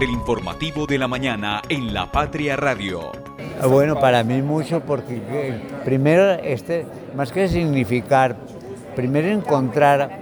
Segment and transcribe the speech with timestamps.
[0.00, 3.12] El informativo de la mañana en la Patria Radio.
[3.60, 8.34] Ah, bueno, para mí mucho porque eh, primero, este, más que significar,
[8.96, 10.20] primero encontrar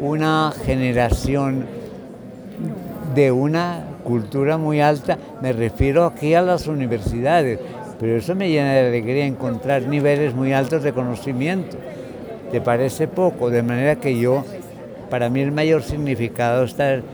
[0.00, 1.64] una generación
[3.14, 7.60] de una cultura muy alta, me refiero aquí a las universidades,
[8.00, 11.76] pero eso me llena de alegría encontrar niveles muy altos de conocimiento.
[12.50, 13.48] ¿Te parece poco?
[13.48, 14.44] De manera que yo,
[15.08, 17.04] para mí el mayor significado está el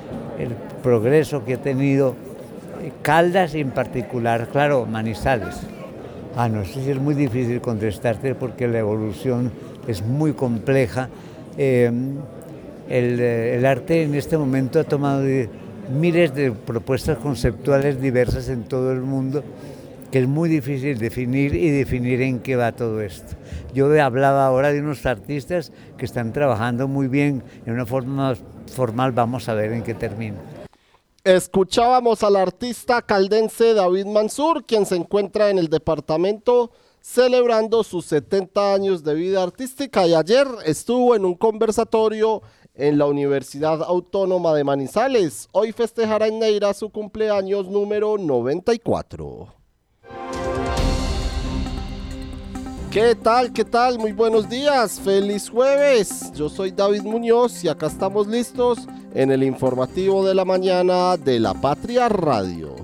[0.83, 2.15] progreso que ha tenido
[3.03, 5.57] Caldas y en particular, claro, Manizales.
[6.37, 9.51] Ah, no sé si es muy difícil contestarte porque la evolución
[9.89, 11.09] es muy compleja.
[11.57, 11.91] Eh,
[12.89, 15.25] el, el, arte en este momento ha tomado
[15.91, 19.43] miles de propuestas conceptuales diversas en todo el mundo
[20.11, 23.35] que es muy difícil definir y definir en qué va todo esto.
[23.75, 28.35] Yo hablaba ahora de unos artistas que están trabajando muy bien en una forma
[28.73, 30.37] formal, vamos a ver en qué termina.
[31.27, 38.73] Escuchábamos al artista caldense David Mansur, quien se encuentra en el departamento celebrando sus 70
[38.73, 42.43] años de vida artística y ayer estuvo en un conversatorio
[42.77, 45.49] en la Universidad Autónoma de Manizales.
[45.51, 49.56] Hoy festejará en Neira su cumpleaños número 94.
[52.97, 53.53] ¿Qué tal?
[53.53, 53.99] ¿Qué tal?
[53.99, 54.99] Muy buenos días.
[54.99, 56.33] Feliz jueves.
[56.33, 61.39] Yo soy David Muñoz y acá estamos listos en el informativo de la mañana de
[61.39, 62.75] la Patria Radio.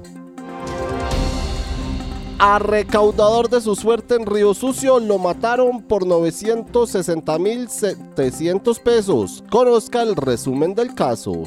[2.39, 9.43] A recaudador de su suerte en Río Sucio lo mataron por 960.700 pesos.
[9.51, 11.45] Conozca el resumen del caso.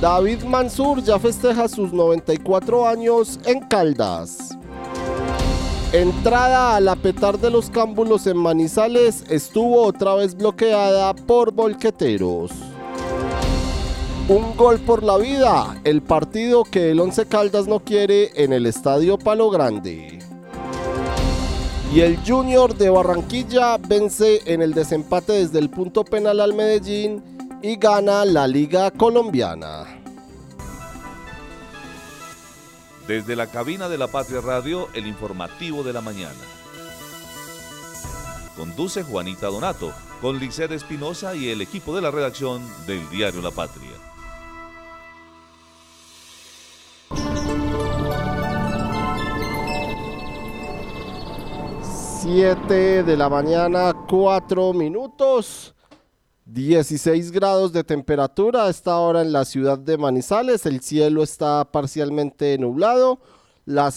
[0.00, 4.55] David Mansur ya festeja sus 94 años en Caldas.
[5.96, 12.50] Entrada a la petar de los cámbulos en Manizales estuvo otra vez bloqueada por volqueteros.
[14.28, 18.66] Un gol por la vida, el partido que el Once Caldas no quiere en el
[18.66, 20.18] Estadio Palo Grande.
[21.94, 27.22] Y el Junior de Barranquilla vence en el desempate desde el punto penal al Medellín
[27.62, 29.95] y gana la Liga Colombiana.
[33.06, 36.34] Desde la cabina de la Patria Radio, el informativo de la mañana.
[38.56, 43.52] Conduce Juanita Donato, con Liced Espinosa y el equipo de la redacción del diario La
[43.52, 43.92] Patria.
[52.20, 55.75] Siete de la mañana, cuatro minutos.
[56.46, 60.64] 16 grados de temperatura a esta hora en la ciudad de Manizales.
[60.64, 63.18] El cielo está parcialmente nublado.
[63.64, 63.92] La,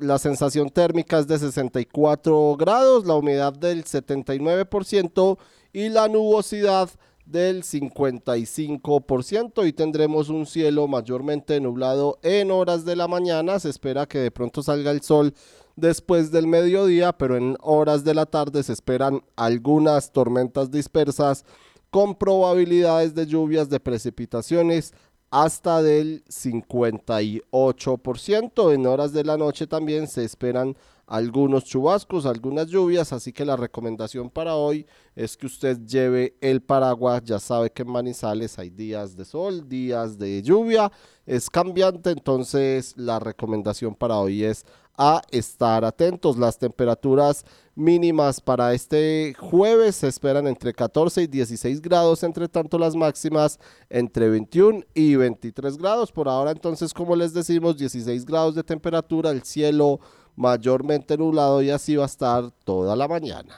[0.00, 5.38] la sensación térmica es de 64 grados, la humedad del 79%
[5.72, 6.88] y la nubosidad
[7.26, 13.58] del 55% y tendremos un cielo mayormente nublado en horas de la mañana.
[13.58, 15.34] Se espera que de pronto salga el sol
[15.74, 21.44] después del mediodía, pero en horas de la tarde se esperan algunas tormentas dispersas
[21.90, 24.94] con probabilidades de lluvias de precipitaciones
[25.30, 28.74] hasta del 58%.
[28.74, 33.56] En horas de la noche también se esperan algunos chubascos, algunas lluvias, así que la
[33.56, 34.86] recomendación para hoy
[35.16, 37.24] es que usted lleve el paraguas.
[37.24, 40.92] Ya sabe que en Manizales hay días de sol, días de lluvia,
[41.26, 44.64] es cambiante, entonces la recomendación para hoy es
[44.96, 46.38] a estar atentos.
[46.38, 47.44] Las temperaturas
[47.80, 53.58] mínimas para este jueves se esperan entre 14 y 16 grados, entre tanto las máximas
[53.88, 56.12] entre 21 y 23 grados.
[56.12, 59.98] Por ahora entonces, como les decimos, 16 grados de temperatura, el cielo
[60.36, 63.54] mayormente nublado y así va a estar toda la mañana.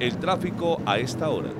[0.00, 1.50] El tráfico a esta hora.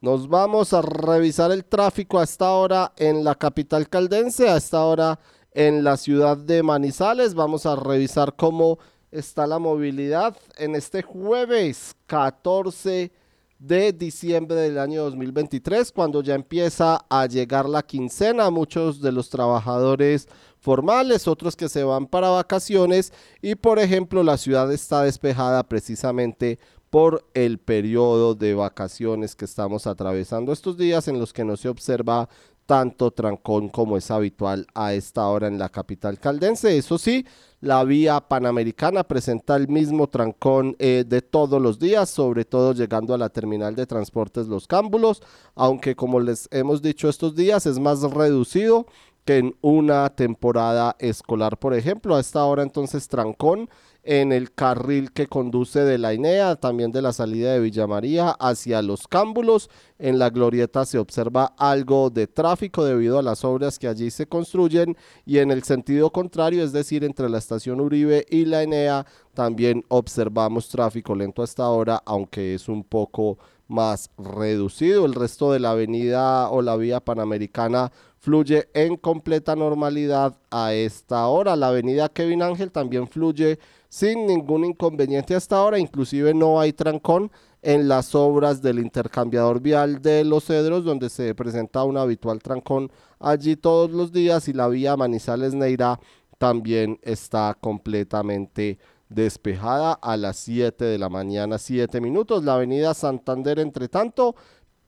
[0.00, 4.82] Nos vamos a revisar el tráfico a esta hora en la capital caldense, a esta
[4.82, 5.18] hora
[5.52, 7.34] en la ciudad de Manizales.
[7.34, 8.78] Vamos a revisar cómo
[9.10, 13.10] está la movilidad en este jueves 14
[13.58, 18.50] de diciembre del año 2023, cuando ya empieza a llegar la quincena.
[18.50, 20.28] Muchos de los trabajadores
[20.58, 23.12] formales, otros que se van para vacaciones
[23.42, 26.58] y por ejemplo la ciudad está despejada precisamente
[26.90, 31.68] por el periodo de vacaciones que estamos atravesando estos días en los que no se
[31.68, 32.28] observa
[32.66, 36.76] tanto trancón como es habitual a esta hora en la capital caldense.
[36.78, 37.26] Eso sí,
[37.60, 43.12] La vía panamericana presenta el mismo trancón eh, de todos los días, sobre todo llegando
[43.12, 45.22] a la terminal de transportes Los Cámbulos,
[45.54, 48.86] aunque como les hemos dicho estos días es más reducido
[49.26, 52.16] que en una temporada escolar, por ejemplo.
[52.16, 53.68] A esta hora entonces trancón
[54.02, 58.30] en el carril que conduce de la INEA, también de la salida de Villa María
[58.30, 59.68] hacia los cámbulos.
[59.98, 64.26] En la glorieta se observa algo de tráfico debido a las obras que allí se
[64.26, 69.06] construyen y en el sentido contrario, es decir, entre la estación Uribe y la INEA,
[69.34, 73.38] también observamos tráfico lento hasta ahora, aunque es un poco
[73.68, 75.06] más reducido.
[75.06, 81.26] El resto de la avenida o la vía panamericana fluye en completa normalidad a esta
[81.28, 81.56] hora.
[81.56, 83.58] La avenida Kevin Ángel también fluye
[83.90, 90.00] sin ningún inconveniente hasta ahora, inclusive no hay trancón en las obras del intercambiador vial
[90.00, 94.68] de Los Cedros, donde se presenta un habitual trancón allí todos los días y la
[94.68, 96.00] vía Manizales Neira
[96.38, 98.78] también está completamente
[99.08, 102.44] despejada a las 7 de la mañana, 7 minutos.
[102.44, 104.36] La avenida Santander, entre tanto,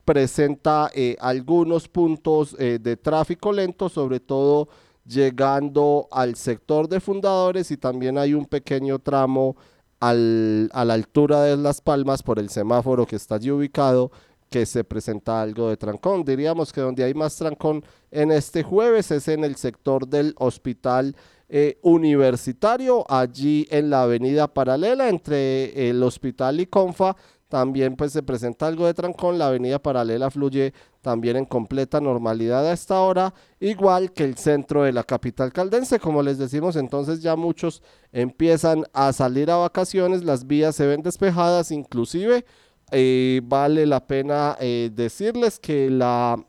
[0.05, 4.69] presenta eh, algunos puntos eh, de tráfico lento, sobre todo
[5.05, 9.57] llegando al sector de fundadores y también hay un pequeño tramo
[10.01, 14.11] a la altura de Las Palmas por el semáforo que está allí ubicado
[14.51, 16.25] que se presenta algo de trancón.
[16.25, 21.17] Diríamos que donde hay más trancón en este jueves es en el sector del hospital
[21.49, 27.17] eh, universitario, allí en la avenida paralela entre el hospital y Confa
[27.49, 30.73] también pues se presenta algo de trancón, la avenida paralela fluye
[31.03, 35.99] también en completa normalidad a esta hora, igual que el centro de la capital caldense,
[35.99, 37.83] como les decimos, entonces ya muchos
[38.13, 42.47] empiezan a salir a vacaciones, las vías se ven despejadas, inclusive
[42.93, 46.43] eh, vale la pena eh, decirles que la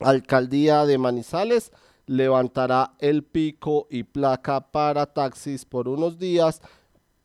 [0.00, 1.72] alcaldía de Manizales
[2.06, 6.60] levantará el pico y placa para taxis por unos días,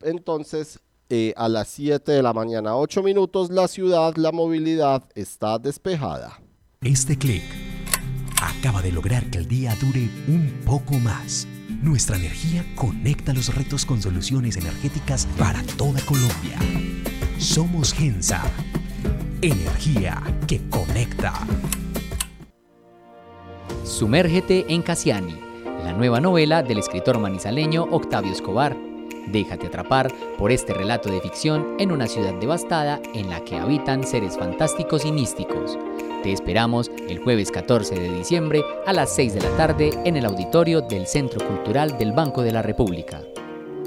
[0.01, 0.79] entonces
[1.09, 6.39] eh, a las 7 de la mañana, 8 minutos, la ciudad, la movilidad está despejada.
[6.83, 7.44] Este clic
[8.42, 11.48] acaba de lograr que el día dure un poco más.
[11.83, 16.57] Nuestra energía conecta los retos con soluciones energéticas para toda Colombia.
[17.38, 18.42] Somos Gensa.
[19.44, 21.33] Energía que conecta.
[23.84, 25.36] Sumérgete en Cassiani,
[25.84, 28.75] la nueva novela del escritor manizaleño Octavio Escobar
[29.27, 34.03] Déjate atrapar por este relato de ficción en una ciudad devastada en la que habitan
[34.03, 35.77] seres fantásticos y místicos.
[36.23, 40.25] Te esperamos el jueves 14 de diciembre a las 6 de la tarde en el
[40.25, 43.21] auditorio del Centro Cultural del Banco de la República.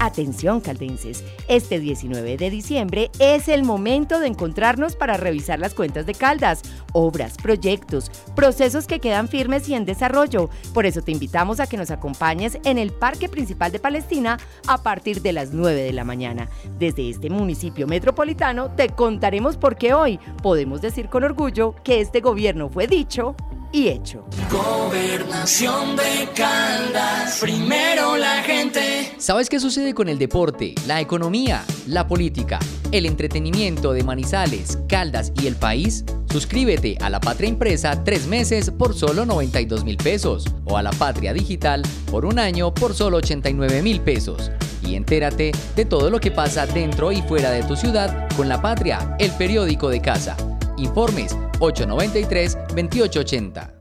[0.00, 6.06] Atención caldenses, este 19 de diciembre es el momento de encontrarnos para revisar las cuentas
[6.06, 6.62] de Caldas,
[6.92, 10.50] obras, proyectos, procesos que quedan firmes y en desarrollo.
[10.72, 14.84] Por eso te invitamos a que nos acompañes en el Parque Principal de Palestina a
[14.84, 16.48] partir de las 9 de la mañana.
[16.78, 22.20] Desde este municipio metropolitano te contaremos por qué hoy podemos decir con orgullo que este
[22.20, 23.34] gobierno fue dicho
[23.72, 24.24] y hecho.
[24.50, 29.12] Gobernación de Caldas, primero la gente.
[29.18, 32.58] ¿Sabes qué sucede con el deporte, la economía, la política,
[32.92, 36.04] el entretenimiento de Manizales, Caldas y el país?
[36.30, 40.90] Suscríbete a La Patria Impresa tres meses por solo 92 mil pesos o a La
[40.90, 44.50] Patria Digital por un año por solo 89 mil pesos.
[44.82, 48.62] Y entérate de todo lo que pasa dentro y fuera de tu ciudad con La
[48.62, 50.36] Patria, el periódico de casa.
[50.78, 53.74] Informes 893-2880.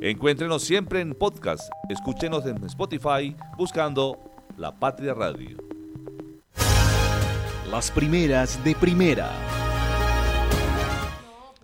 [0.00, 1.70] Encuéntrenos siempre en podcast.
[1.88, 4.18] Escúchenos en Spotify buscando
[4.56, 5.58] La Patria Radio.
[7.70, 9.30] Las primeras de primera.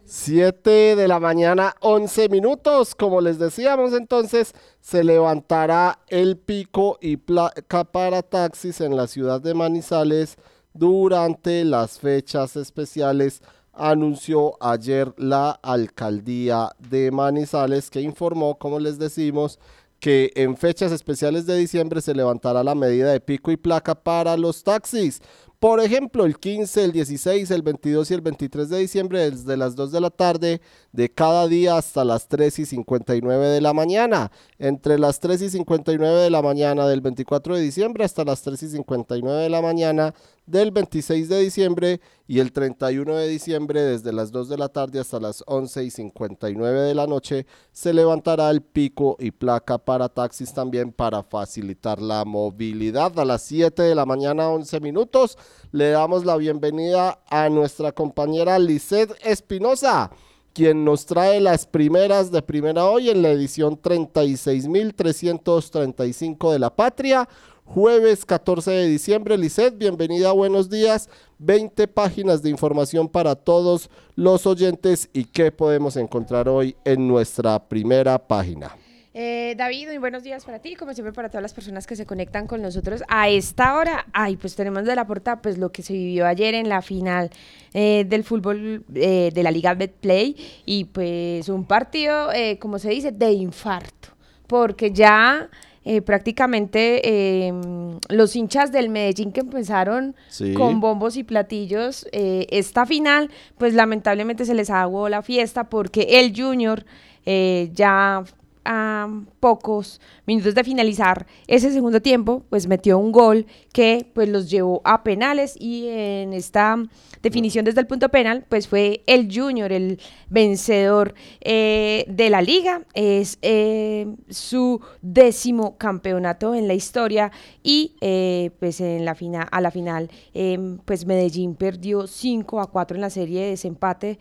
[0.05, 2.95] 7 de la mañana, 11 minutos.
[2.95, 9.41] Como les decíamos entonces, se levantará el pico y placa para taxis en la ciudad
[9.41, 10.37] de Manizales
[10.75, 13.41] durante las fechas especiales,
[13.73, 19.59] anunció ayer la alcaldía de Manizales que informó, como les decimos,
[20.01, 24.37] que en fechas especiales de diciembre se levantará la medida de pico y placa para
[24.37, 25.23] los taxis.
[25.59, 29.75] Por ejemplo, el 15, el 16, el 22 y el 23 de diciembre desde las
[29.75, 30.61] 2 de la tarde
[30.93, 34.31] de cada día hasta las 3 y 59 de la mañana.
[34.59, 38.63] Entre las 3 y 59 de la mañana del 24 de diciembre hasta las 3
[38.63, 40.13] y 59 de la mañana
[40.47, 45.01] del 26 de diciembre y el 31 de diciembre desde las 2 de la tarde
[45.01, 50.09] hasta las 11 y 59 de la noche se levantará el pico y placa para
[50.09, 53.19] taxis también para facilitar la movilidad.
[53.19, 55.39] A las 7 de la mañana 11 minutos
[55.73, 60.11] le damos la bienvenida a nuestra compañera Lisette Espinosa
[60.55, 67.29] quien nos trae las primeras de primera hoy en la edición 36.335 de La Patria
[67.65, 69.37] jueves 14 de diciembre.
[69.37, 71.09] Lisset, bienvenida, buenos días.
[71.39, 77.59] 20 páginas de información para todos los oyentes y qué podemos encontrar hoy en nuestra
[77.69, 78.77] primera página.
[79.17, 82.05] Eh, David, muy buenos días para ti, como siempre para todas las personas que se
[82.05, 84.07] conectan con nosotros a esta hora.
[84.13, 87.31] Ay, pues tenemos de la portada pues lo que se vivió ayer en la final
[87.75, 90.35] eh, del fútbol eh, de la Liga Betplay
[90.67, 94.09] y pues un partido, como se dice, de infarto,
[94.49, 95.49] porque ya
[95.87, 100.17] eh, prácticamente em, los hinchas del Medellín que empezaron
[100.57, 106.21] con bombos y platillos eh, esta final, pues lamentablemente se les aguó la fiesta porque
[106.21, 106.87] el Junior
[107.27, 108.25] eh, ya
[108.65, 109.09] a
[109.41, 114.81] pocos minutos de finalizar ese segundo tiempo, pues metió un gol que pues los llevó
[114.85, 116.79] a penales y en esta
[117.23, 122.83] definición desde el punto penal, pues fue el Junior el vencedor eh, de la liga,
[122.95, 129.61] es eh, su décimo campeonato en la historia y eh, pues en la final, a
[129.61, 134.19] la final em, pues Medellín perdió 5 a 4 en la serie de desempate,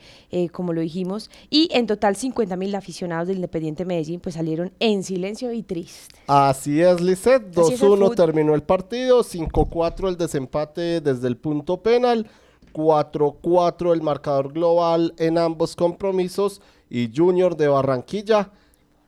[0.52, 5.04] como lo dijimos, y en total 50 mil aficionados del Independiente Medellín pues salieron en
[5.04, 6.16] silencio y triste.
[6.28, 12.28] Así es, Lisset, 2-1 terminó el partido, 5-4 el desempate desde el punto penal.
[12.74, 16.60] 4-4 el marcador global en ambos compromisos
[16.90, 18.52] y Junior de Barranquilla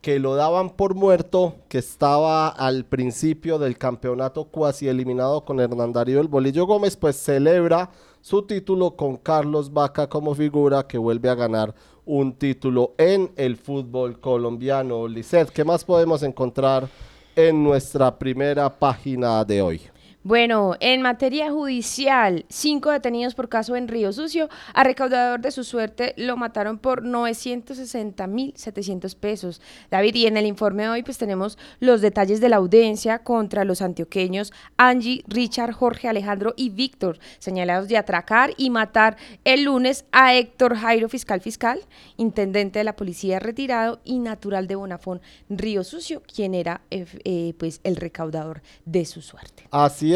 [0.06, 6.20] que lo daban por muerto, que estaba al principio del campeonato cuasi eliminado con Hernandario
[6.20, 7.90] el Bolillo Gómez, pues celebra
[8.20, 11.74] su título con Carlos Vaca como figura que vuelve a ganar
[12.06, 15.06] un título en el fútbol colombiano.
[15.06, 16.88] Lisset, ¿qué más podemos encontrar
[17.34, 19.80] en nuestra primera página de hoy?
[20.28, 24.48] Bueno, en materia judicial, cinco detenidos por caso en Río Sucio.
[24.74, 29.62] A recaudador de su suerte lo mataron por 960 mil 700 pesos.
[29.88, 33.62] David, y en el informe de hoy pues tenemos los detalles de la audiencia contra
[33.62, 40.06] los antioqueños Angie, Richard, Jorge, Alejandro y Víctor, señalados de atracar y matar el lunes
[40.10, 41.78] a Héctor Jairo Fiscal Fiscal,
[42.16, 47.54] intendente de la policía retirado y natural de Bonafón, Río Sucio, quien era eh, eh,
[47.60, 49.68] pues el recaudador de su suerte.
[49.70, 50.15] Así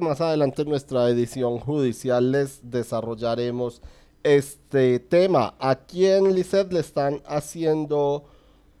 [0.00, 3.80] Más adelante en nuestra edición judicial les desarrollaremos
[4.22, 5.54] este tema.
[5.58, 8.26] ¿A quién, Lizeth, le están haciendo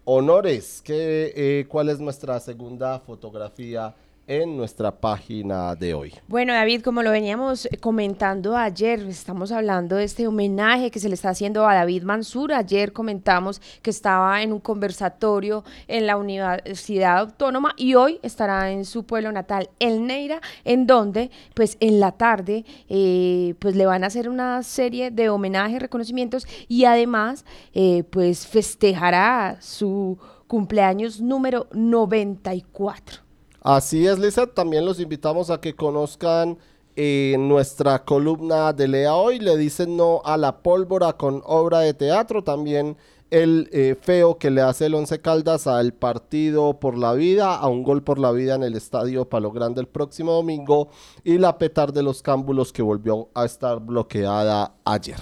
[0.04, 0.82] honores?
[0.84, 3.94] ¿Qué, eh, ¿Cuál es nuestra segunda fotografía?
[4.28, 6.14] En nuestra página de hoy.
[6.28, 11.14] Bueno, David, como lo veníamos comentando ayer, estamos hablando de este homenaje que se le
[11.14, 12.52] está haciendo a David Mansur.
[12.52, 18.84] Ayer comentamos que estaba en un conversatorio en la Universidad Autónoma y hoy estará en
[18.84, 24.04] su pueblo natal, El Neira, en donde, pues en la tarde, eh, pues le van
[24.04, 31.66] a hacer una serie de homenajes, reconocimientos y además, eh, pues festejará su cumpleaños número
[31.72, 33.27] 94.
[33.68, 34.46] Así es, Lisa.
[34.46, 36.56] También los invitamos a que conozcan
[36.96, 39.40] eh, nuestra columna de Lea Hoy.
[39.40, 42.42] Le dicen no a la pólvora con obra de teatro.
[42.42, 42.96] También
[43.30, 47.68] el eh, feo que le hace el Once Caldas al partido por la vida, a
[47.68, 50.88] un gol por la vida en el estadio Palo Grande el próximo domingo.
[51.22, 55.18] Y la petar de los cámbulos que volvió a estar bloqueada ayer.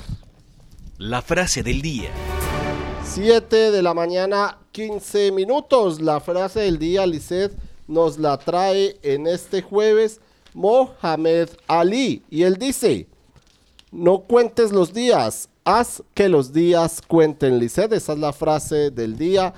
[0.98, 2.10] La frase del día.
[3.02, 6.00] 7 de la mañana, 15 minutos.
[6.00, 10.20] La frase del día, Lisset nos la trae en este jueves
[10.54, 12.22] Mohamed Ali.
[12.30, 13.06] Y él dice,
[13.92, 17.92] no cuentes los días, haz que los días cuenten, Lisset.
[17.92, 19.52] Esa es la frase del día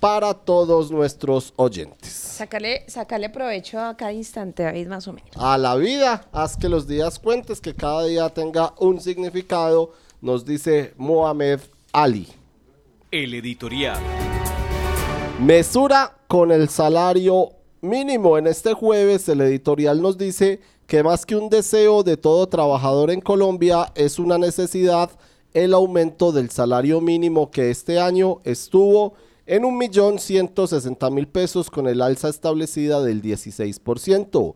[0.00, 2.10] para todos nuestros oyentes.
[2.10, 5.30] Sácale, sácale provecho a cada instante, David, más o menos.
[5.36, 10.44] A la vida, haz que los días cuentes, que cada día tenga un significado, nos
[10.44, 11.60] dice Mohamed
[11.92, 12.26] Ali.
[13.10, 13.98] El editorial.
[15.40, 21.36] Mesura con el salario mínimo en este jueves el editorial nos dice que más que
[21.36, 25.10] un deseo de todo trabajador en Colombia es una necesidad
[25.54, 29.14] el aumento del salario mínimo que este año estuvo
[29.46, 34.54] en 1.160.000 pesos con el alza establecida del 16%.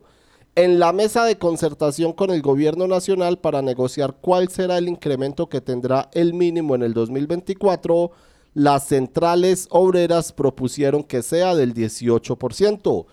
[0.55, 5.49] En la mesa de concertación con el gobierno nacional para negociar cuál será el incremento
[5.49, 8.11] que tendrá el mínimo en el 2024,
[8.55, 13.05] las centrales obreras propusieron que sea del 18%,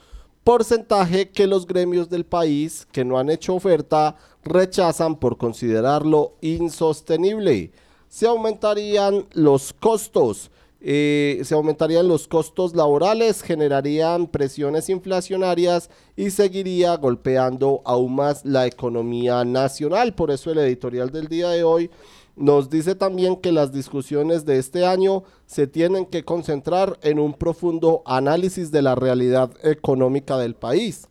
[0.45, 7.73] porcentaje que los gremios del país que no han hecho oferta rechazan por considerarlo insostenible.
[8.09, 10.51] Se aumentarían los costos.
[10.85, 18.67] eh, se aumentarían los costos laborales, generarían presiones inflacionarias y seguiría golpeando aún más la
[18.67, 20.13] economía nacional.
[20.13, 21.89] Por eso el editorial del día de hoy
[22.37, 27.35] nos dice también que las discusiones de este año se tienen que concentrar en un
[27.35, 31.09] profundo análisis de la realidad económica del país.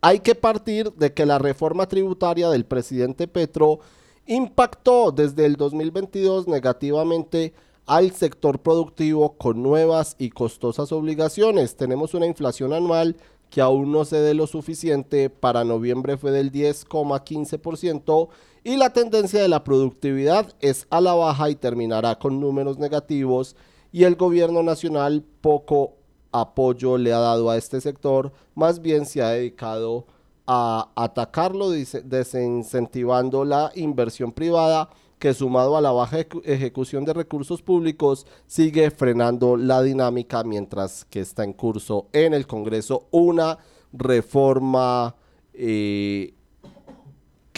[0.00, 3.80] Hay que partir de que la reforma tributaria del presidente Petro
[4.26, 7.52] impactó desde el 2022 negativamente
[7.86, 11.76] al sector productivo con nuevas y costosas obligaciones.
[11.76, 13.16] Tenemos una inflación anual
[13.50, 18.28] que aún no se dé lo suficiente, para noviembre fue del 10,15%
[18.64, 23.56] y la tendencia de la productividad es a la baja y terminará con números negativos.
[23.92, 25.94] Y el gobierno nacional poco
[26.32, 30.06] apoyo le ha dado a este sector, más bien se ha dedicado
[30.46, 37.62] a atacarlo desincentivando la inversión privada que sumado a la baja ejecu- ejecución de recursos
[37.62, 43.58] públicos sigue frenando la dinámica mientras que está en curso en el Congreso una
[43.92, 45.14] reforma
[45.52, 46.34] eh,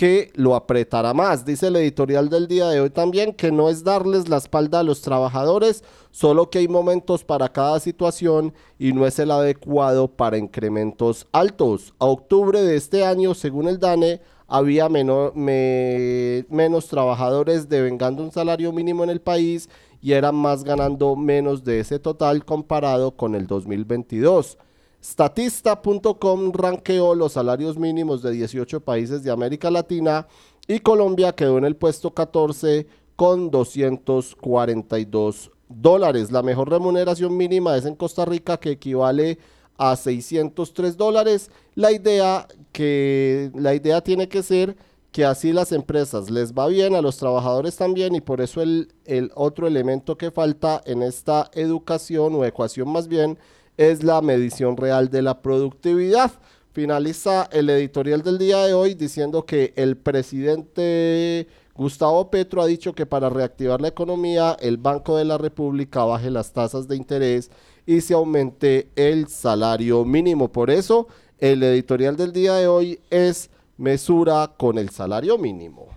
[0.03, 1.45] que lo apretará más.
[1.45, 4.83] Dice el editorial del día de hoy también que no es darles la espalda a
[4.83, 10.39] los trabajadores, solo que hay momentos para cada situación y no es el adecuado para
[10.39, 11.95] incrementos altos.
[12.01, 18.33] A octubre de este año, según el DANE, había meno- me- menos trabajadores devengando un
[18.33, 19.69] salario mínimo en el país
[20.01, 24.59] y eran más ganando menos de ese total comparado con el 2022.
[25.03, 30.29] Statista.com ranqueó los salarios mínimos de 18 países de América Latina
[30.69, 36.31] y Colombia quedó en el puesto 14 con 242 dólares.
[36.31, 39.39] La mejor remuneración mínima es en Costa Rica que equivale
[39.77, 41.51] a 603 dólares.
[41.75, 44.77] La idea que la idea tiene que ser
[45.11, 48.95] que así las empresas les va bien, a los trabajadores también, y por eso el,
[49.05, 53.37] el otro elemento que falta en esta educación o ecuación más bien
[53.77, 56.33] es la medición real de la productividad.
[56.73, 62.95] Finaliza el editorial del día de hoy diciendo que el presidente Gustavo Petro ha dicho
[62.95, 67.51] que para reactivar la economía el Banco de la República baje las tasas de interés
[67.87, 70.51] y se aumente el salario mínimo.
[70.51, 75.89] Por eso el editorial del día de hoy es mesura con el salario mínimo.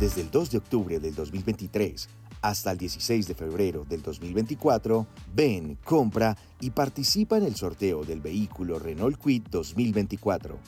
[0.00, 2.08] Desde el 2 de octubre del 2023
[2.42, 8.20] hasta el 16 de febrero del 2024, ven, compra y participa en el sorteo del
[8.20, 10.58] vehículo Renault Kwid 2024.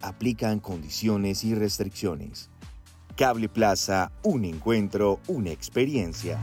[0.00, 2.50] Aplican condiciones y restricciones.
[3.16, 6.38] Cable Plaza, un encuentro, una experiencia.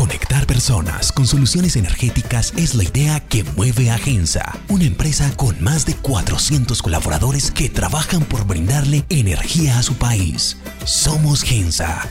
[0.00, 5.62] Conectar personas con soluciones energéticas es la idea que mueve a Gensa, una empresa con
[5.62, 10.56] más de 400 colaboradores que trabajan por brindarle energía a su país.
[10.84, 12.10] Somos Gensa,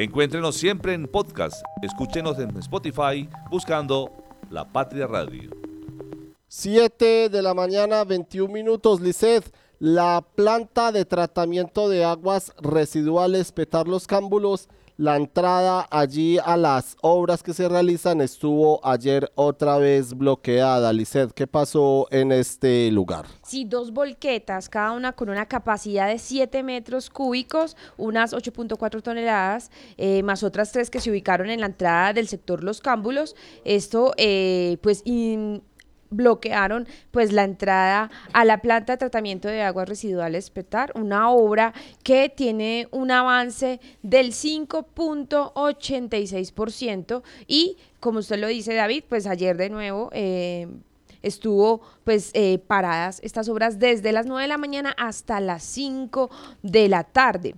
[0.00, 1.60] Encuéntrenos siempre en podcast.
[1.82, 4.12] Escúchenos en Spotify buscando
[4.48, 5.50] La Patria Radio.
[6.46, 9.52] 7 de la mañana, 21 minutos, Lisset.
[9.80, 16.96] La planta de tratamiento de aguas residuales Petar los Cámbulos, la entrada allí a las
[17.02, 20.92] obras que se realizan estuvo ayer otra vez bloqueada.
[20.92, 23.24] Lisset, ¿qué pasó en este lugar?
[23.44, 29.70] Sí, dos volquetas, cada una con una capacidad de 7 metros cúbicos, unas 8.4 toneladas,
[29.96, 33.36] eh, más otras tres que se ubicaron en la entrada del sector Los Cámbulos.
[33.64, 35.02] Esto, eh, pues,
[36.10, 41.72] bloquearon pues la entrada a la planta de tratamiento de aguas residuales Petar, una obra
[42.02, 49.70] que tiene un avance del 5.86% y como usted lo dice David, pues ayer de
[49.70, 50.68] nuevo eh,
[51.22, 56.30] estuvo pues eh, paradas estas obras desde las 9 de la mañana hasta las 5
[56.62, 57.54] de la tarde.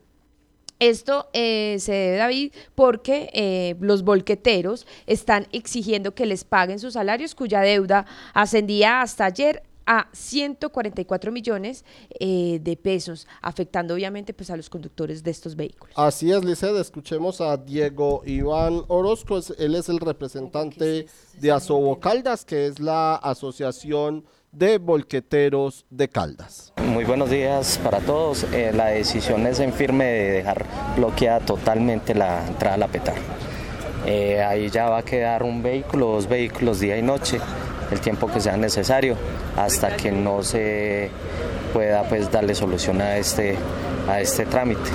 [0.81, 6.95] Esto eh, se debe, David, porque eh, los volqueteros están exigiendo que les paguen sus
[6.95, 11.85] salarios, cuya deuda ascendía hasta ayer a 144 millones
[12.19, 15.93] eh, de pesos, afectando obviamente pues, a los conductores de estos vehículos.
[15.99, 16.77] Así es, Lisset.
[16.77, 19.41] Escuchemos a Diego Iván Orozco.
[19.59, 21.07] Él es el representante
[21.41, 26.73] de Asobo Caldas, que es la asociación de volqueteros de Caldas.
[26.85, 28.45] Muy buenos días para todos.
[28.53, 33.15] Eh, la decisión es en firme de dejar bloqueada totalmente la entrada a la petar.
[34.07, 37.39] Eh, ahí ya va a quedar un vehículo, dos vehículos día y noche,
[37.91, 39.17] el tiempo que sea necesario,
[39.57, 41.11] hasta que no se
[41.73, 43.57] pueda pues darle solución a este,
[44.09, 44.91] a este trámite.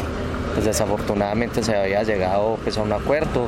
[0.54, 3.48] Pues desafortunadamente se había llegado pues a un acuerdo.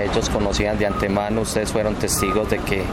[0.00, 2.84] Ellos conocían de antemano, ustedes fueron testigos de que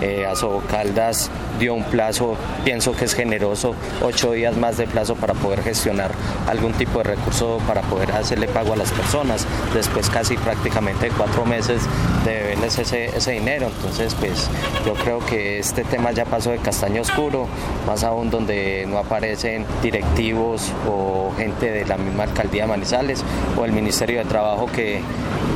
[0.00, 5.14] eh, Asobo Caldas dio un plazo, pienso que es generoso, ocho días más de plazo
[5.14, 6.10] para poder gestionar
[6.48, 9.46] algún tipo de recurso para poder hacerle pago a las personas.
[9.74, 11.82] Después casi prácticamente cuatro meses
[12.24, 13.68] de deberles ese, ese dinero.
[13.68, 14.48] Entonces, pues
[14.84, 17.46] yo creo que este tema ya pasó de castaño oscuro,
[17.86, 23.24] más aún donde no aparecen directivos o gente de la misma alcaldía de Manizales
[23.56, 25.00] o el Ministerio de Trabajo que,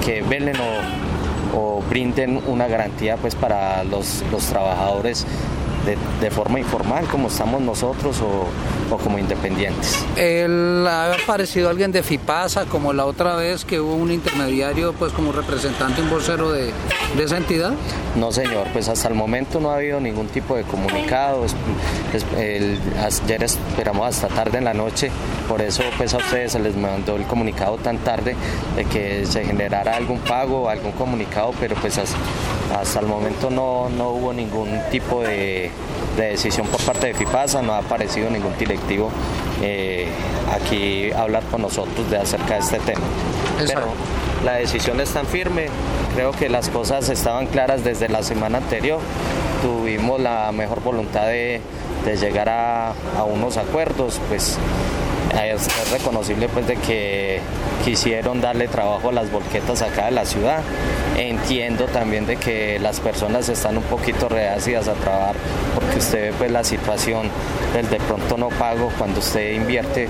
[0.04, 1.09] que velen o
[1.54, 5.26] o brinden una garantía pues para los, los trabajadores
[5.86, 10.04] de, de forma informal como estamos nosotros o, o como independientes.
[10.16, 15.12] Él ha aparecido alguien de FIPASA, como la otra vez que hubo un intermediario, pues
[15.12, 16.70] como representante, un vocero de,
[17.16, 17.72] de esa entidad.
[18.16, 21.44] No señor, pues hasta el momento no ha habido ningún tipo de comunicado.
[22.38, 25.10] El- ayer esperamos hasta tarde en la noche,
[25.48, 28.34] por eso pues a ustedes se les mandó el comunicado tan tarde
[28.76, 32.16] de que se generara algún pago, algún comunicado, pero pues hasta,
[32.78, 35.70] hasta el momento no, no hubo ningún tipo de,
[36.16, 39.10] de decisión por parte de FIPASA, no ha aparecido ningún directivo
[39.62, 40.08] eh,
[40.52, 43.02] aquí a hablar con nosotros de acerca de este tema.
[43.58, 43.88] Pero
[44.44, 45.66] la decisión es tan firme,
[46.14, 49.00] creo que las cosas estaban claras desde la semana anterior,
[49.62, 51.60] tuvimos la mejor voluntad de,
[52.04, 54.58] de llegar a, a unos acuerdos, pues
[55.30, 57.40] es, es reconocible pues de que
[57.84, 60.62] quisieron darle trabajo a las volquetas acá de la ciudad.
[61.16, 65.36] Entiendo también de que las personas están un poquito reacias a trabajar
[65.74, 67.28] porque usted ve pues la situación
[67.74, 70.08] del de pronto no pago cuando usted invierte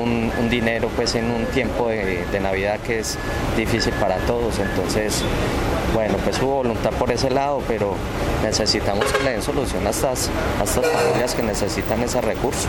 [0.00, 3.18] un, dinero pues en un tiempo de, de Navidad que es
[3.56, 4.58] difícil para todos.
[4.58, 5.22] Entonces,
[5.94, 7.94] bueno, pues hubo voluntad por ese lado, pero
[8.42, 10.28] necesitamos que le den solución a estas,
[10.60, 12.68] a estas familias que necesitan ese recurso.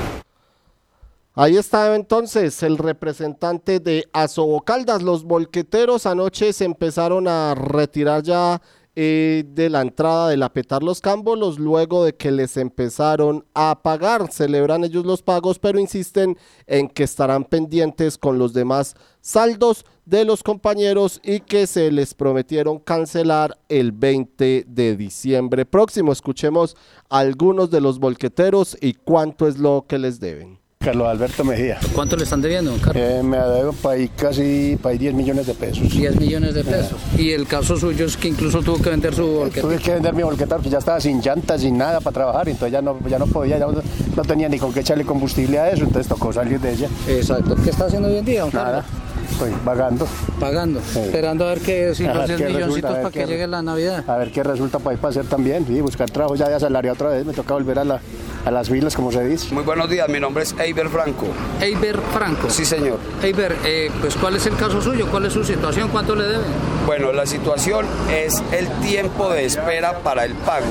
[1.38, 5.04] Ahí está entonces el representante de Asobo Caldas.
[5.04, 8.62] Los volqueteros anoche se empezaron a retirar ya
[8.95, 13.82] eh, de la entrada de la Petar Los Cámbolos luego de que les empezaron a
[13.84, 14.32] pagar.
[14.32, 20.24] Celebran ellos los pagos, pero insisten en que estarán pendientes con los demás saldos de
[20.24, 26.13] los compañeros y que se les prometieron cancelar el 20 de diciembre próximo.
[26.13, 26.78] Escuchemos
[27.10, 30.64] a algunos de los volqueteros y cuánto es lo que les deben.
[30.80, 31.80] Carlos Alberto Mejía.
[31.94, 33.04] ¿Cuánto le están debiendo, don Carlos?
[33.04, 35.90] Eh, me debo para ahí casi para ahí 10 millones de pesos.
[35.90, 37.00] 10 millones de pesos.
[37.18, 39.62] Y el caso suyo es que incluso tuvo que vender su volqueta.
[39.62, 42.72] Tuve que vender mi volqueta porque ya estaba sin llantas, sin nada para trabajar, entonces
[42.72, 43.82] ya no, ya no podía, ya no,
[44.16, 46.90] no tenía ni con qué echarle combustible a eso, entonces tocó salir de ella.
[47.08, 47.56] Exacto.
[47.64, 48.84] ¿Qué está haciendo hoy en día, don Carlos?
[48.84, 48.86] Nada,
[49.32, 50.08] estoy pagando.
[50.40, 53.48] Pagando, esperando a ver qué, si los ver 10 qué milloncitos resulta, para que llegue
[53.48, 54.04] la Navidad.
[54.08, 56.94] A ver qué resulta para ir para hacer también, y buscar trabajo ya de asalariado
[56.94, 58.02] otra vez, me toca volver a la,
[58.45, 59.53] a las filas, como se dice.
[59.53, 61.25] Muy buenos días, mi nombre es Eiber Franco.
[61.60, 62.49] Eiber Franco.
[62.49, 62.99] Sí, señor.
[63.23, 65.08] Eiber, eh, pues ¿cuál es el caso suyo?
[65.10, 65.89] ¿Cuál es su situación?
[65.89, 66.45] ¿Cuánto le deben?
[66.86, 70.67] Bueno, la situación es el tiempo de espera para el pago.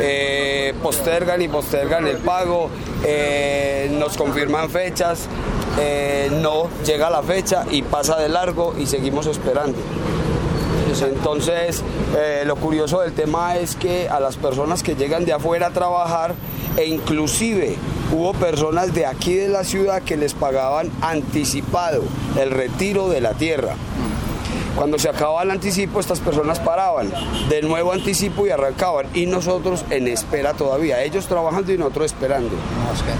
[0.00, 2.68] Eh, postergan y postergan el pago,
[3.04, 5.26] eh, nos confirman fechas,
[5.80, 9.78] eh, no llega la fecha y pasa de largo y seguimos esperando.
[11.00, 11.82] Entonces,
[12.16, 15.70] eh, lo curioso del tema es que a las personas que llegan de afuera a
[15.70, 16.34] trabajar,
[16.78, 17.74] e inclusive
[18.12, 22.04] hubo personas de aquí de la ciudad que les pagaban anticipado
[22.40, 23.74] el retiro de la tierra.
[24.76, 27.12] Cuando se acababa el anticipo, estas personas paraban,
[27.48, 29.06] de nuevo anticipo y arrancaban.
[29.12, 32.50] Y nosotros en espera todavía, ellos trabajando y nosotros esperando.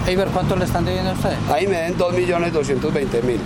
[0.07, 1.35] Eiber, ¿cuánto le están debiendo a usted?
[1.51, 3.39] Ahí me den 2.220.000.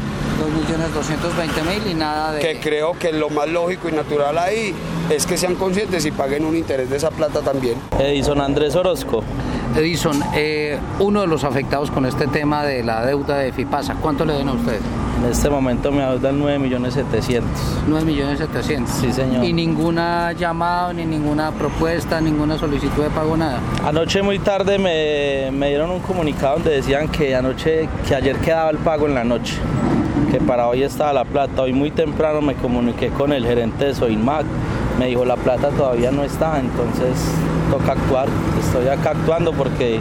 [0.42, 2.40] 2.220.000 y nada de...
[2.40, 4.74] Que creo que lo más lógico y natural ahí
[5.10, 7.76] es que sean conscientes y paguen un interés de esa plata también.
[7.98, 9.22] Edison Andrés Orozco.
[9.76, 14.24] Edison, eh, uno de los afectados con este tema de la deuda de FIPASA, ¿cuánto
[14.24, 14.80] le den a usted?
[15.22, 17.50] En este momento me adeudan 9 millones 700.
[17.86, 18.92] 9 millones 700.
[18.92, 19.44] Sí, señor.
[19.44, 23.60] Y ninguna llamada, ni ninguna propuesta, ninguna solicitud de pago, nada.
[23.84, 28.70] Anoche muy tarde me, me dieron un comunicado donde decían que anoche, que ayer quedaba
[28.70, 29.54] el pago en la noche,
[30.32, 31.60] que para hoy estaba la plata.
[31.60, 34.46] Hoy muy temprano me comuniqué con el gerente de Soinmac,
[34.98, 37.18] me dijo la plata todavía no está, entonces
[37.70, 38.28] toca actuar.
[38.58, 40.00] Estoy acá actuando porque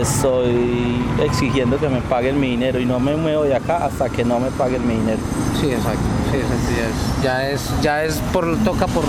[0.00, 4.24] estoy exigiendo que me paguen mi dinero y no me muevo de acá hasta que
[4.24, 5.20] no me paguen mi dinero.
[5.60, 6.00] Sí, exacto.
[6.32, 7.22] Sí, exacto.
[7.22, 9.04] Ya es, ya es, ya es por, toca por...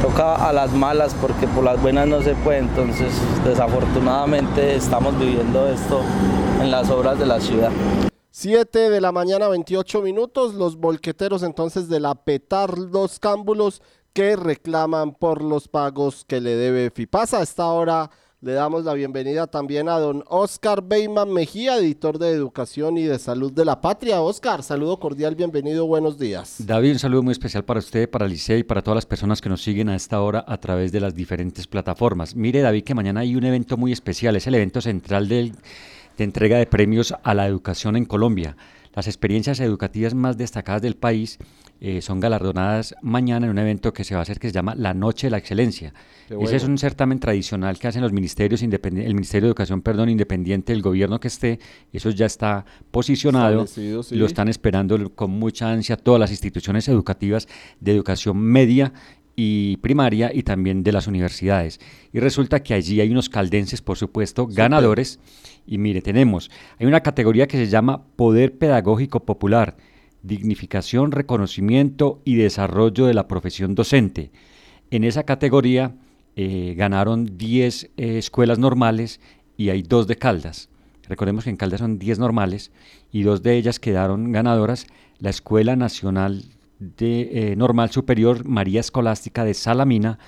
[0.00, 5.66] Toca a las malas porque por las buenas no se puede, entonces desafortunadamente estamos viviendo
[5.68, 6.00] esto
[6.60, 7.70] en las obras de la ciudad.
[8.44, 10.52] 7 de la mañana, 28 minutos.
[10.52, 13.80] Los volqueteros entonces de la Petardos Cámbulos
[14.12, 17.38] que reclaman por los pagos que le debe FIPASA.
[17.38, 18.10] A esta hora
[18.42, 23.18] le damos la bienvenida también a don Oscar Beyman Mejía, editor de Educación y de
[23.18, 24.20] Salud de la Patria.
[24.20, 26.56] Oscar, saludo cordial, bienvenido, buenos días.
[26.58, 29.48] David, un saludo muy especial para usted, para Licey y para todas las personas que
[29.48, 32.36] nos siguen a esta hora a través de las diferentes plataformas.
[32.36, 35.54] Mire, David, que mañana hay un evento muy especial, es el evento central del,
[36.16, 38.56] de entrega de premios a la educación en Colombia.
[38.94, 41.38] Las experiencias educativas más destacadas del país
[41.80, 44.76] eh, son galardonadas mañana en un evento que se va a hacer que se llama
[44.76, 45.92] La Noche de la Excelencia.
[46.28, 46.44] bueno.
[46.44, 50.08] Ese es un certamen tradicional que hacen los ministerios independientes, el Ministerio de Educación, perdón,
[50.08, 51.58] independiente del gobierno que esté.
[51.92, 53.66] Eso ya está posicionado.
[53.66, 53.92] Sí.
[54.12, 57.48] Lo están esperando con mucha ansia todas las instituciones educativas
[57.80, 58.92] de educación media
[59.36, 61.80] y primaria y también de las universidades.
[62.12, 65.18] Y resulta que allí hay unos caldenses, por supuesto, ganadores.
[65.66, 69.76] Y mire, tenemos, hay una categoría que se llama Poder Pedagógico Popular,
[70.22, 74.30] Dignificación, Reconocimiento y Desarrollo de la Profesión Docente.
[74.90, 75.96] En esa categoría
[76.36, 79.20] eh, ganaron 10 eh, escuelas normales
[79.56, 80.68] y hay dos de Caldas.
[81.08, 82.72] Recordemos que en Caldas son 10 normales
[83.12, 84.86] y dos de ellas quedaron ganadoras.
[85.18, 86.44] La Escuela Nacional
[86.96, 90.18] de eh, Normal Superior María Escolástica de Salamina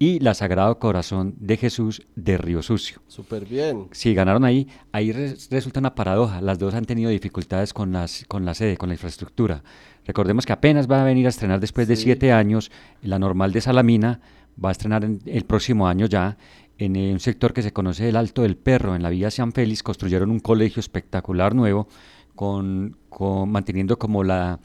[0.00, 3.00] y la Sagrado Corazón de Jesús de Río Sucio.
[3.08, 3.88] Súper bien.
[3.90, 4.68] Sí, ganaron ahí.
[4.92, 6.40] Ahí res- resulta una paradoja.
[6.40, 9.64] Las dos han tenido dificultades con, las, con la sede, con la infraestructura.
[10.06, 12.70] Recordemos que apenas va a venir a estrenar después de siete años
[13.02, 14.20] la normal de Salamina.
[14.64, 16.36] Va a estrenar en- el próximo año ya
[16.78, 19.50] en eh, un sector que se conoce el Alto del Perro, en la vía San
[19.50, 19.82] Félix.
[19.82, 21.88] Construyeron un colegio espectacular nuevo,
[22.36, 24.60] con, con- manteniendo como la,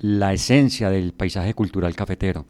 [0.00, 2.44] la esencia del paisaje cultural cafetero.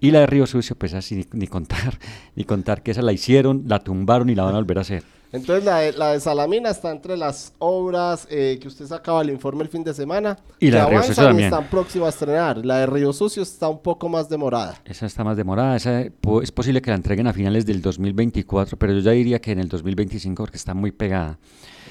[0.00, 1.98] Y la de Río Sucio, pues así ni, ni contar,
[2.36, 5.02] ni contar que esa la hicieron, la tumbaron y la van a volver a hacer.
[5.30, 9.28] Entonces la de, la de Salamina está entre las obras eh, que usted sacaba el
[9.28, 10.38] informe el fin de semana.
[10.58, 11.48] Y la de Río Sucio también.
[11.52, 12.64] están próximas a estrenar.
[12.64, 14.80] La de Río Sucio está un poco más demorada.
[14.86, 18.78] Esa está más demorada, esa po- es posible que la entreguen a finales del 2024,
[18.78, 21.38] pero yo ya diría que en el 2025 porque está muy pegada.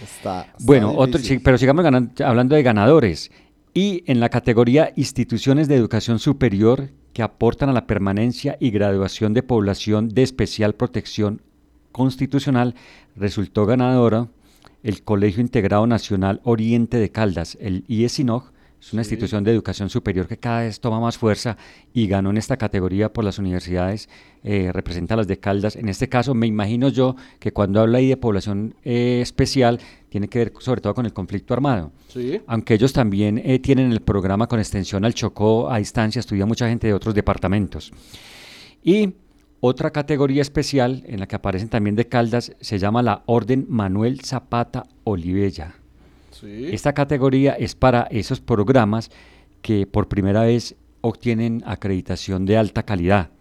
[0.04, 1.38] Está, está Bueno, otro, difícil.
[1.38, 3.30] sí, pero sigamos ganan- hablando de ganadores.
[3.78, 9.36] Y en la categoría instituciones de educación superior que aportan a la permanencia y graduación
[9.36, 11.44] de población de especial protección
[11.92, 12.74] constitucional,
[13.16, 14.30] resultó ganadora
[14.82, 19.10] el Colegio Integrado Nacional Oriente de Caldas, el IESINOG, es una Sí.
[19.10, 21.58] institución de educación superior que cada vez toma más fuerza
[21.94, 24.10] y ganó en esta categoría por las universidades,
[24.44, 25.76] eh, representa a las de Caldas.
[25.76, 30.28] En este caso, me imagino yo que cuando habla ahí de población eh, especial, tiene
[30.28, 31.92] que ver sobre todo con el conflicto armado.
[32.08, 32.40] Sí.
[32.48, 36.68] Aunque ellos también eh, tienen el programa con extensión al Chocó a distancia, estudia mucha
[36.70, 37.92] gente de otros departamentos.
[38.84, 39.14] Y
[39.60, 44.22] otra categoría especial en la que aparecen también de Caldas se llama la Orden Manuel
[44.22, 45.76] Zapata Olivella.
[46.32, 46.68] Sí.
[46.72, 49.10] Esta categoría es para esos programas
[49.62, 53.32] que por primera vez obtienen acreditación de alta calidad.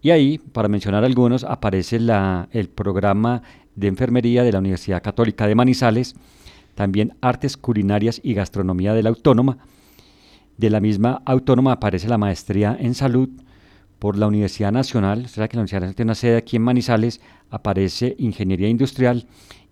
[0.00, 3.42] Y ahí, para mencionar algunos, aparece la- el programa
[3.76, 6.14] de Enfermería de la Universidad Católica de Manizales,
[6.74, 9.58] también Artes Culinarias y Gastronomía de la Autónoma.
[10.56, 13.28] De la misma Autónoma aparece la Maestría en Salud
[13.98, 16.62] por la Universidad Nacional, o sea que la Universidad Nacional tiene una sede aquí en
[16.62, 19.26] Manizales, aparece Ingeniería Industrial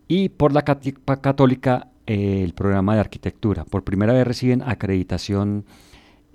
[0.08, 3.64] y por la Católica eh, el programa de Arquitectura.
[3.64, 5.64] Por primera vez reciben acreditación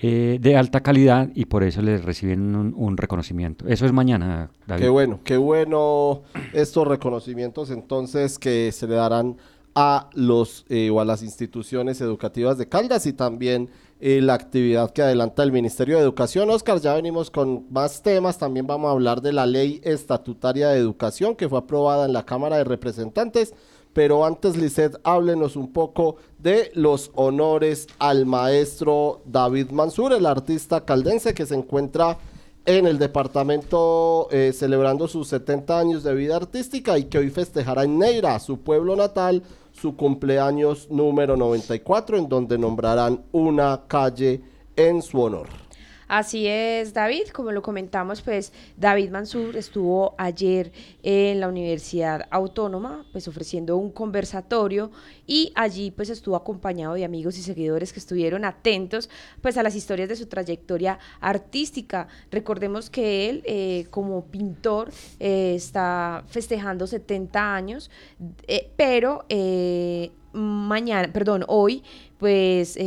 [0.02, 3.68] eh, de alta calidad y por eso les reciben un, reconocimiento.
[3.68, 4.50] Eso es mañana.
[4.78, 6.22] Qué bueno, qué bueno
[6.54, 9.36] estos reconocimientos entonces que se le darán
[9.76, 14.92] a los eh, o a las instituciones educativas de Caldas y también eh, la actividad
[14.92, 16.50] que adelanta el Ministerio de Educación.
[16.50, 18.38] Oscar, ya venimos con más temas.
[18.38, 22.26] También vamos a hablar de la ley estatutaria de educación que fue aprobada en la
[22.26, 23.54] Cámara de Representantes.
[23.94, 30.86] Pero antes, Lisset, háblenos un poco de los honores al maestro David Mansur, el artista
[30.86, 32.18] caldense que se encuentra
[32.66, 37.84] en el departamento eh, celebrando sus 70 años de vida artística y que hoy festejará
[37.84, 44.42] en Neira, su pueblo natal, su cumpleaños número 94, en donde nombrarán una calle
[44.76, 45.48] en su honor.
[46.10, 50.72] Así es, David, como lo comentamos, pues David Mansur estuvo ayer
[51.04, 54.90] en la Universidad Autónoma, pues ofreciendo un conversatorio
[55.28, 59.08] y allí pues estuvo acompañado de amigos y seguidores que estuvieron atentos
[59.44, 62.08] pues a las historias de su trayectoria artística.
[62.32, 67.92] Recordemos que él eh, como pintor eh, está festejando 70 años,
[68.48, 69.26] eh, pero
[70.34, 71.84] mañana, perdón, hoy
[72.18, 72.78] pues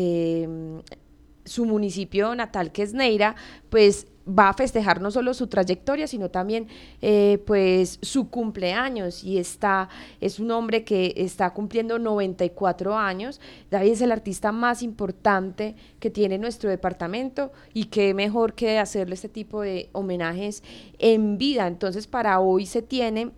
[1.44, 3.36] su municipio natal, que es Neira,
[3.70, 6.68] pues va a festejar no solo su trayectoria, sino también
[7.00, 9.88] eh, pues su cumpleaños y está,
[10.20, 13.40] es un hombre que está cumpliendo 94 años.
[13.70, 19.14] David es el artista más importante que tiene nuestro departamento y qué mejor que hacerle
[19.14, 20.62] este tipo de homenajes
[20.98, 21.66] en vida.
[21.66, 23.32] Entonces para hoy se tiene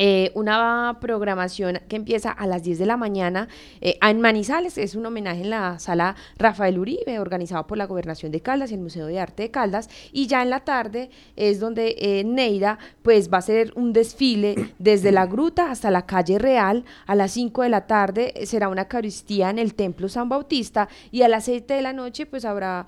[0.00, 3.48] eh, una programación que empieza a las 10 de la mañana
[3.80, 8.30] eh, en Manizales, es un homenaje en la sala Rafael Uribe, organizado por la Gobernación
[8.30, 11.58] de Caldas y el Museo de Arte de Caldas, y ya en la tarde es
[11.58, 16.38] donde eh, Neira pues va a ser un desfile desde la gruta hasta la calle
[16.38, 20.88] Real, a las 5 de la tarde será una Eucaristía en el Templo San Bautista.
[21.10, 22.86] Y a las 7 de la noche pues habrá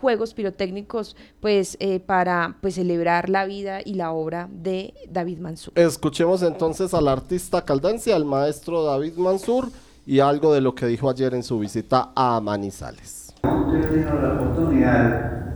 [0.00, 5.72] juegos pirotécnicos pues para pues celebrar la vida y la obra de David Mansur.
[5.76, 9.68] Escuchemos entonces al artista caldense, al maestro David Mansur,
[10.06, 13.34] y algo de lo que dijo ayer en su visita a Manizales.
[13.42, 15.52] He tenido la oportunidad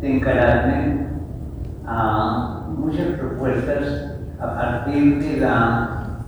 [0.00, 1.06] de encararme
[1.86, 6.24] a muchas propuestas a partir de la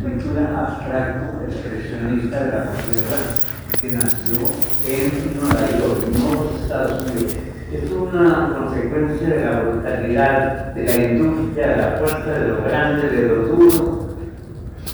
[0.00, 3.48] lectura abstracto expresionista de la sociedad
[3.80, 4.46] que nació
[4.86, 11.68] en Nueva York, los Estados Unidos es una consecuencia de la brutalidad de la industria,
[11.68, 14.08] de la fuerza, de lo grande, de lo duro.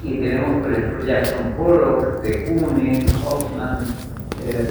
[0.03, 3.79] Y tenemos, por ejemplo, Jackson Pollock, de Kune, Hoffman.
[4.45, 4.69] Eh,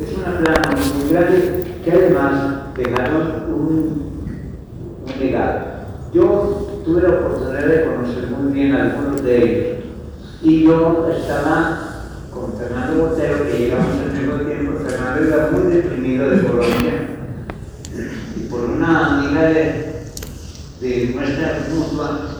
[0.00, 4.30] es una plana muy grande que además dejaron un,
[5.04, 5.60] un legado.
[6.12, 9.84] Yo tuve la oportunidad de conocer muy bien a algunos de ellos.
[10.40, 11.80] Y yo estaba
[12.32, 14.78] con Fernando Botero, que llegamos al mismo tiempo.
[14.84, 17.14] Fernando era muy deprimido de Colombia
[18.54, 20.04] por una amiga de,
[20.80, 22.38] de nuestra mutua,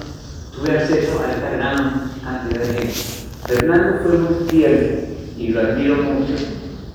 [0.54, 3.00] tuve acceso a esta gran cantidad de gente.
[3.46, 6.35] Fernando fue muy y lo admiro mucho,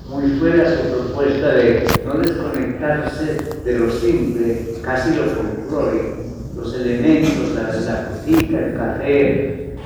[0.08, 6.22] muy fuera su propuesta de no desconectarse de lo simple, casi lo folclórico,
[6.56, 9.76] los elementos, la, la el café,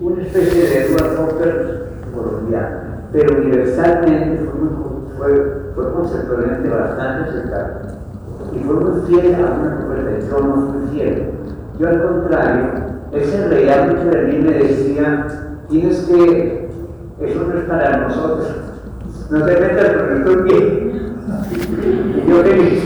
[0.00, 2.78] una especie de Edward Hopper colombiano,
[3.12, 8.00] pero universalmente fue, muy, fue, fue conceptualmente bastante aceptado
[8.52, 11.30] y fue muy fiel a una propuesta, yo no fui fiel.
[11.78, 12.66] Yo al contrario,
[13.12, 15.26] ese reía mucho de mí me decía,
[15.68, 16.59] tienes que,
[17.20, 18.48] eso no es para nosotros,
[19.30, 20.90] no te metas con nuestro pie.
[22.16, 22.82] Y yo feliz.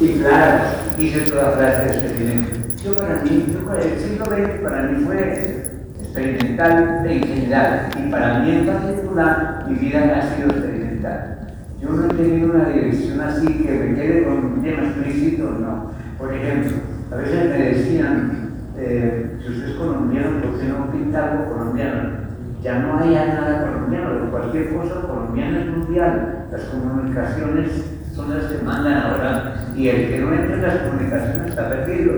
[0.00, 0.64] Y claro,
[0.98, 2.82] hice toda clase de experimentos.
[2.82, 5.64] Yo para mí, yo, el siglo XX para mí fue
[6.00, 11.38] experimental en general y para mí en particular mi vida ha sido experimental.
[11.80, 15.92] Yo no he tenido una dirección así que me quede con un tema explícito, no.
[16.18, 16.76] Por ejemplo,
[17.12, 22.19] a veces me decían, eh, si usted es colombiano, ¿por qué no pinta algo colombiano?
[22.62, 26.46] Ya no hay nada colombiano, cualquier cosa colombiana es mundial.
[26.52, 27.70] Las comunicaciones
[28.14, 32.12] son las que mandan ahora y el que no entre en las comunicaciones está perdido.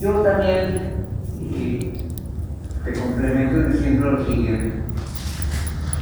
[0.00, 0.94] Yo también,
[1.40, 1.92] y
[2.84, 4.82] te complemento diciendo lo siguiente,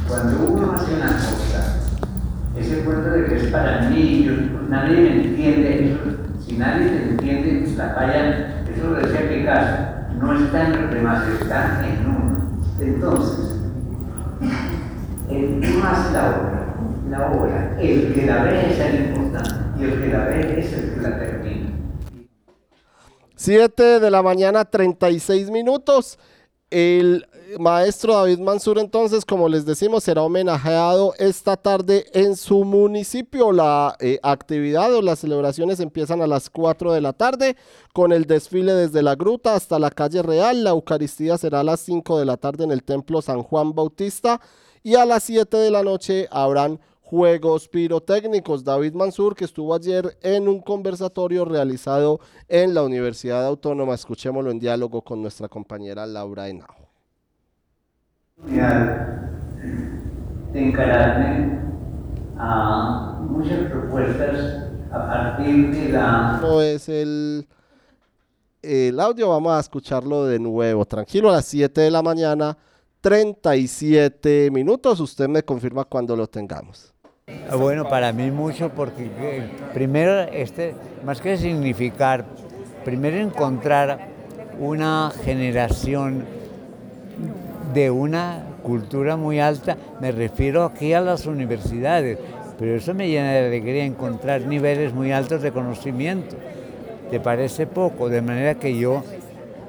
[0.07, 1.77] cuando uno hace una cosa,
[2.57, 5.97] ese cuento de que es para niños, nadie me entiende.
[6.45, 9.77] Si nadie te entiende, pues la falla Eso lo decía Picasso,
[10.19, 12.22] no está en los demás, está en uno.
[12.83, 13.61] Entonces,
[15.29, 16.75] el que más la obra,
[17.09, 20.73] la obra, el que la ve es el importante y el que la ve es
[20.73, 21.69] el que la termina.
[23.37, 26.19] 7 de la mañana, 36 minutos.
[26.69, 27.25] El
[27.59, 33.51] maestro David Mansur, entonces, como les decimos, será homenajeado esta tarde en su municipio.
[33.51, 37.55] La eh, actividad o las celebraciones empiezan a las 4 de la tarde
[37.93, 40.63] con el desfile desde la gruta hasta la calle Real.
[40.63, 44.39] La Eucaristía será a las 5 de la tarde en el Templo San Juan Bautista
[44.83, 48.63] y a las 7 de la noche habrán Juegos Pirotécnicos.
[48.63, 53.93] David Mansur, que estuvo ayer en un conversatorio realizado en la Universidad Autónoma.
[53.93, 56.82] Escuchémoslo en diálogo con nuestra compañera Laura Henao.
[58.45, 59.07] De
[60.53, 61.59] encararme
[62.37, 66.39] a muchas propuestas a partir de la...
[66.41, 67.47] No es el,
[68.61, 70.85] el audio, vamos a escucharlo de nuevo.
[70.85, 72.57] Tranquilo, a las 7 de la mañana,
[73.01, 74.99] 37 minutos.
[74.99, 76.93] Usted me confirma cuando lo tengamos.
[77.57, 80.75] Bueno, para mí mucho porque eh, primero, este,
[81.05, 82.25] más que significar,
[82.83, 84.09] primero encontrar
[84.59, 86.25] una generación
[87.73, 92.17] de una cultura muy alta, me refiero aquí a las universidades,
[92.59, 96.35] pero eso me llena de alegría encontrar niveles muy altos de conocimiento.
[97.09, 98.09] ¿Te parece poco?
[98.09, 99.03] De manera que yo,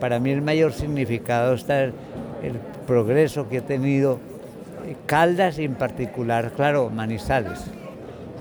[0.01, 1.93] para mí el mayor significado está el,
[2.43, 4.19] el progreso que he tenido
[5.07, 7.61] Caldas en particular, claro, Manizales.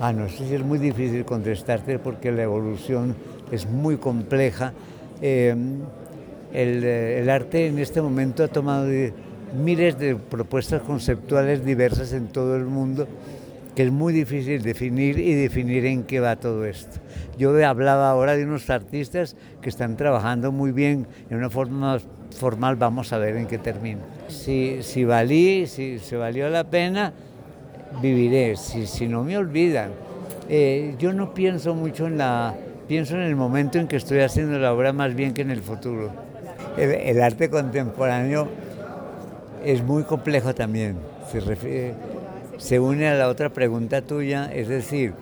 [0.00, 3.16] Ah, no sé si es muy difícil contestarte porque la evolución
[3.50, 4.72] es muy compleja.
[5.22, 5.54] Eh,
[6.52, 8.86] el, arte en este momento ha tomado
[9.54, 13.06] miles de propuestas conceptuales diversas en todo el mundo
[13.74, 17.00] que es muy difícil definir y definir en qué va todo esto.
[17.38, 21.98] Yo hablaba ahora de unos artistas que están trabajando muy bien en una forma
[22.36, 24.00] formal, vamos a ver en qué termina.
[24.28, 27.12] Si, si valí, si se valió la pena,
[28.00, 29.90] viviré, si, si no me olvidan.
[30.48, 32.54] Eh, yo no pienso mucho en la,
[32.86, 35.62] pienso en el momento en que estoy haciendo la obra más bien que en el
[35.62, 36.10] futuro.
[36.76, 38.48] El, el arte contemporáneo
[39.64, 40.96] es muy complejo también,
[42.58, 45.14] se, une a la otra pregunta tuya, es decir,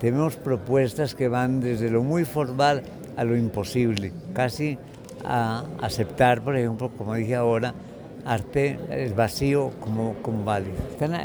[0.00, 2.82] tenemos propuestas que van desde lo muy formal
[3.16, 4.78] a lo imposible, casi
[5.24, 7.74] a aceptar, por ejemplo, como dije ahora,
[8.24, 10.76] arte es vacío como, como válido.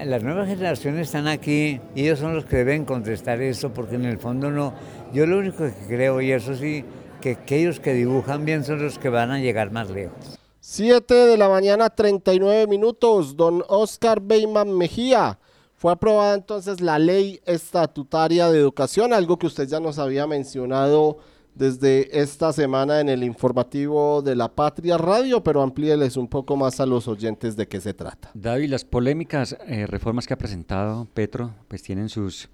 [0.05, 4.05] Las nuevas generaciones están aquí y ellos son los que deben contestar eso porque en
[4.05, 4.74] el fondo no,
[5.14, 6.86] yo lo único que creo, y eso sí,
[7.22, 10.42] que aquellos que dibujan bien son los que van a llegar más lejos.
[10.66, 13.36] 7 de la mañana, 39 minutos.
[13.36, 15.38] Don Oscar Beyman Mejía.
[15.76, 21.18] Fue aprobada entonces la ley estatutaria de educación, algo que usted ya nos había mencionado
[21.53, 26.80] desde esta semana en el informativo de la Patria Radio, pero amplíeles un poco más
[26.80, 28.32] a los oyentes de qué se trata.
[28.34, 32.47] David, las polémicas eh, reformas que ha presentado Petro, pues tienen sus,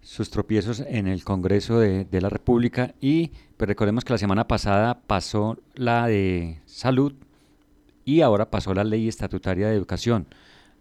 [0.00, 4.48] sus tropiezos en el Congreso de, de la República y pues recordemos que la semana
[4.48, 7.12] pasada pasó la de salud
[8.04, 10.26] y ahora pasó la ley estatutaria de educación.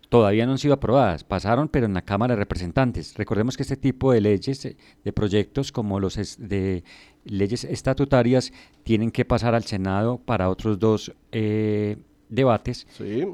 [0.10, 3.14] Todavía no han sido aprobadas, pasaron pero en la Cámara de Representantes.
[3.16, 6.84] Recordemos que este tipo de leyes, eh, de proyectos como los de
[7.26, 8.52] leyes estatutarias,
[8.84, 11.98] tienen que pasar al Senado para otros dos eh,
[12.28, 12.88] debates.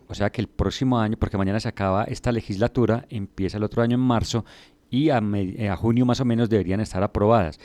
[0.08, 3.82] O sea que el próximo año, porque mañana se acaba esta legislatura, empieza el otro
[3.82, 4.44] año en marzo
[4.90, 7.58] y a, a junio más o menos deberían estar aprobadas.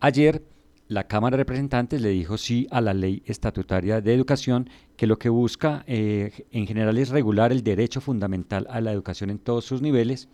[0.00, 0.42] Ayer
[0.88, 5.18] la Cámara de Representantes le dijo sí a la ley estatutaria de educación, que lo
[5.18, 9.66] que busca eh, en general es regular el derecho fundamental a la educación en todos
[9.66, 10.28] sus niveles.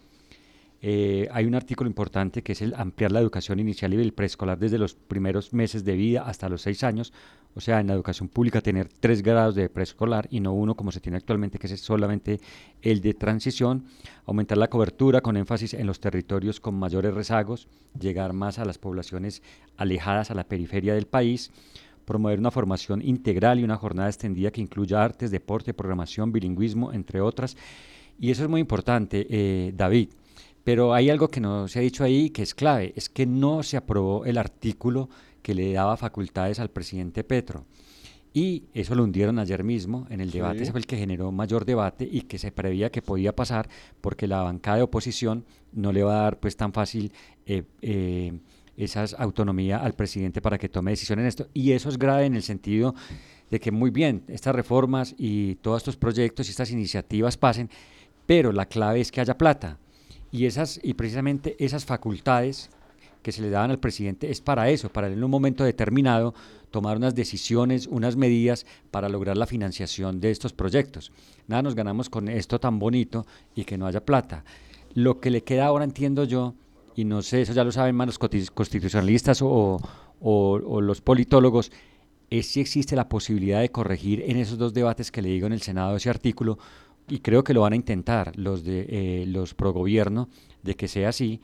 [0.81, 4.59] Eh, hay un artículo importante que es el ampliar la educación inicial y el preescolar
[4.59, 7.13] desde los primeros meses de vida hasta los seis años,
[7.55, 10.91] o sea, en la educación pública tener tres grados de preescolar y no uno como
[10.91, 12.41] se tiene actualmente, que es solamente
[12.83, 13.85] el de transición,
[14.27, 18.79] aumentar la cobertura con énfasis en los territorios con mayores rezagos, llegar más a las
[18.79, 19.43] poblaciones
[19.77, 21.53] alejadas a la periferia del país,
[22.05, 27.21] promover una formación integral y una jornada extendida que incluya artes, deporte, programación, bilingüismo, entre
[27.21, 27.57] otras.
[28.19, 30.11] Y eso es muy importante, eh, David.
[30.65, 33.63] Pero hay algo que no se ha dicho ahí que es clave, es que no
[33.63, 35.11] se aprobó el artículo
[35.45, 37.67] que le daba facultades al presidente Petro.
[38.33, 41.67] Y eso lo hundieron ayer mismo en el debate, ese fue el que generó mayor
[41.67, 43.69] debate y que se preveía que podía pasar
[44.01, 47.13] porque la bancada de oposición no le va a dar pues tan fácil
[47.47, 48.33] eh, eh,
[48.77, 51.49] esa autonomía al presidente para que tome decisiones en esto.
[51.53, 52.95] Y eso es grave en el sentido
[53.51, 57.69] de que muy bien, estas reformas y todos estos proyectos y estas iniciativas pasen,
[58.25, 59.79] pero la clave es que haya plata.
[60.33, 62.71] Y, esas, y precisamente esas facultades
[63.25, 66.35] que se le daban al presidente es para eso, para en un momento determinado
[66.71, 71.11] tomar unas decisiones, unas medidas para lograr la financiación de estos proyectos.
[71.49, 74.45] Nada nos ganamos con esto tan bonito y que no haya plata.
[74.93, 76.55] Lo que le queda ahora, entiendo yo,
[76.95, 79.81] y no sé, eso ya lo saben más los constitucionalistas o,
[80.21, 81.73] o los politólogos,
[82.29, 85.55] es si existe la posibilidad de corregir en esos dos debates que le digo en
[85.55, 86.59] el Senado ese artículo,
[87.09, 90.29] y creo que lo van a intentar los de eh, los pro gobierno
[90.63, 91.41] de que sea así,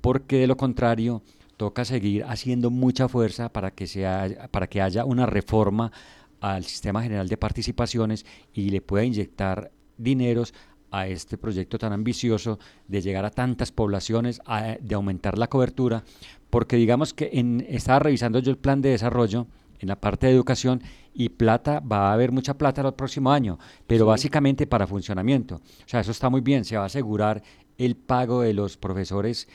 [0.00, 1.22] porque de lo contrario
[1.56, 5.92] toca seguir haciendo mucha fuerza para que sea para que haya una reforma
[6.40, 10.52] al sistema general de participaciones y le pueda inyectar dineros
[10.90, 14.40] a este proyecto tan ambicioso de llegar a tantas poblaciones,
[14.80, 16.04] de aumentar la cobertura,
[16.50, 19.48] porque digamos que en, estaba revisando yo el plan de desarrollo
[19.80, 20.82] en la parte de educación
[21.12, 25.56] y plata, va a haber mucha plata el próximo año, pero básicamente para funcionamiento.
[25.56, 27.42] O sea, eso está muy bien, se va a asegurar
[27.76, 29.48] el pago de los profesores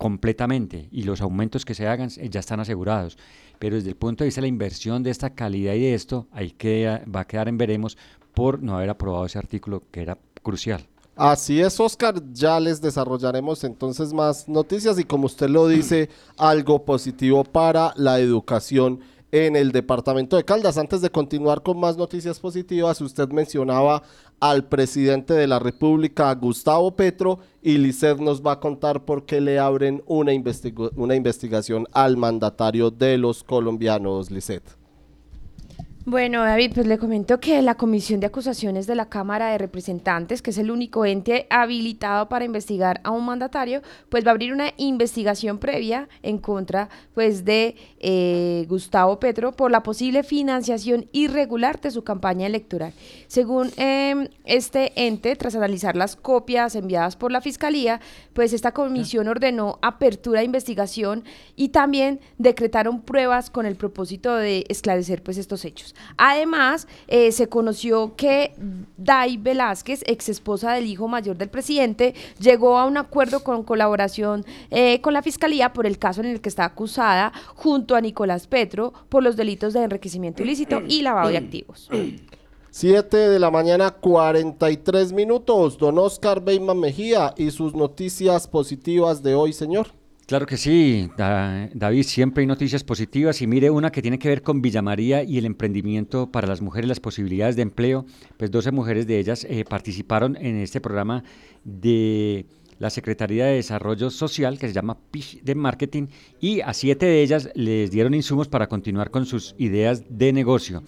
[0.00, 3.18] completamente y los aumentos que se hagan eh, ya están asegurados.
[3.58, 6.26] Pero desde el punto de vista de la inversión de esta calidad y de esto,
[6.32, 7.98] ahí que, va a quedar en veremos
[8.32, 10.88] por no haber aprobado ese artículo que era crucial.
[11.16, 12.14] Así es, Oscar.
[12.32, 18.20] Ya les desarrollaremos entonces más noticias y como usted lo dice, algo positivo para la
[18.20, 19.00] educación
[19.32, 20.78] en el departamento de Caldas.
[20.78, 24.02] Antes de continuar con más noticias positivas, usted mencionaba
[24.40, 29.40] al presidente de la República, Gustavo Petro, y Lisset nos va a contar por qué
[29.40, 30.32] le abren una,
[30.96, 34.79] una investigación al mandatario de los colombianos, Lisset.
[36.06, 40.40] Bueno, David, pues le comento que la Comisión de Acusaciones de la Cámara de Representantes,
[40.40, 44.54] que es el único ente habilitado para investigar a un mandatario, pues va a abrir
[44.54, 51.78] una investigación previa en contra pues de eh, Gustavo Petro por la posible financiación irregular
[51.82, 52.94] de su campaña electoral.
[53.26, 58.00] Según em, este ente, tras analizar las copias enviadas por la Fiscalía,
[58.32, 61.24] pues esta comisión ordenó apertura de investigación
[61.56, 65.89] y también decretaron pruebas con el propósito de esclarecer pues estos hechos.
[66.16, 68.52] Además, eh, se conoció que
[68.96, 74.44] Dai Velázquez, ex esposa del hijo mayor del presidente, llegó a un acuerdo con colaboración
[74.70, 78.46] eh, con la fiscalía por el caso en el que está acusada junto a Nicolás
[78.46, 81.88] Petro por los delitos de enriquecimiento ilícito y lavado de activos.
[82.72, 85.76] 7 de la mañana, 43 minutos.
[85.76, 89.88] Don Oscar Beyman Mejía y sus noticias positivas de hoy, señor.
[90.30, 94.42] Claro que sí, David, siempre hay noticias positivas y mire una que tiene que ver
[94.42, 98.06] con Villa María y el emprendimiento para las mujeres, las posibilidades de empleo.
[98.36, 101.24] Pues 12 mujeres de ellas eh, participaron en este programa
[101.64, 102.46] de
[102.78, 106.06] la Secretaría de Desarrollo Social que se llama PISH de Marketing
[106.38, 110.84] y a siete de ellas les dieron insumos para continuar con sus ideas de negocio.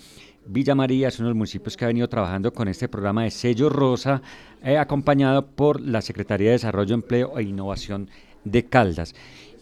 [0.47, 3.33] Villa María es uno de los municipios que ha venido trabajando con este programa de
[3.33, 4.23] sello rosa,
[4.63, 8.09] eh, acompañado por la Secretaría de Desarrollo, Empleo e Innovación
[8.45, 9.15] de Caldas.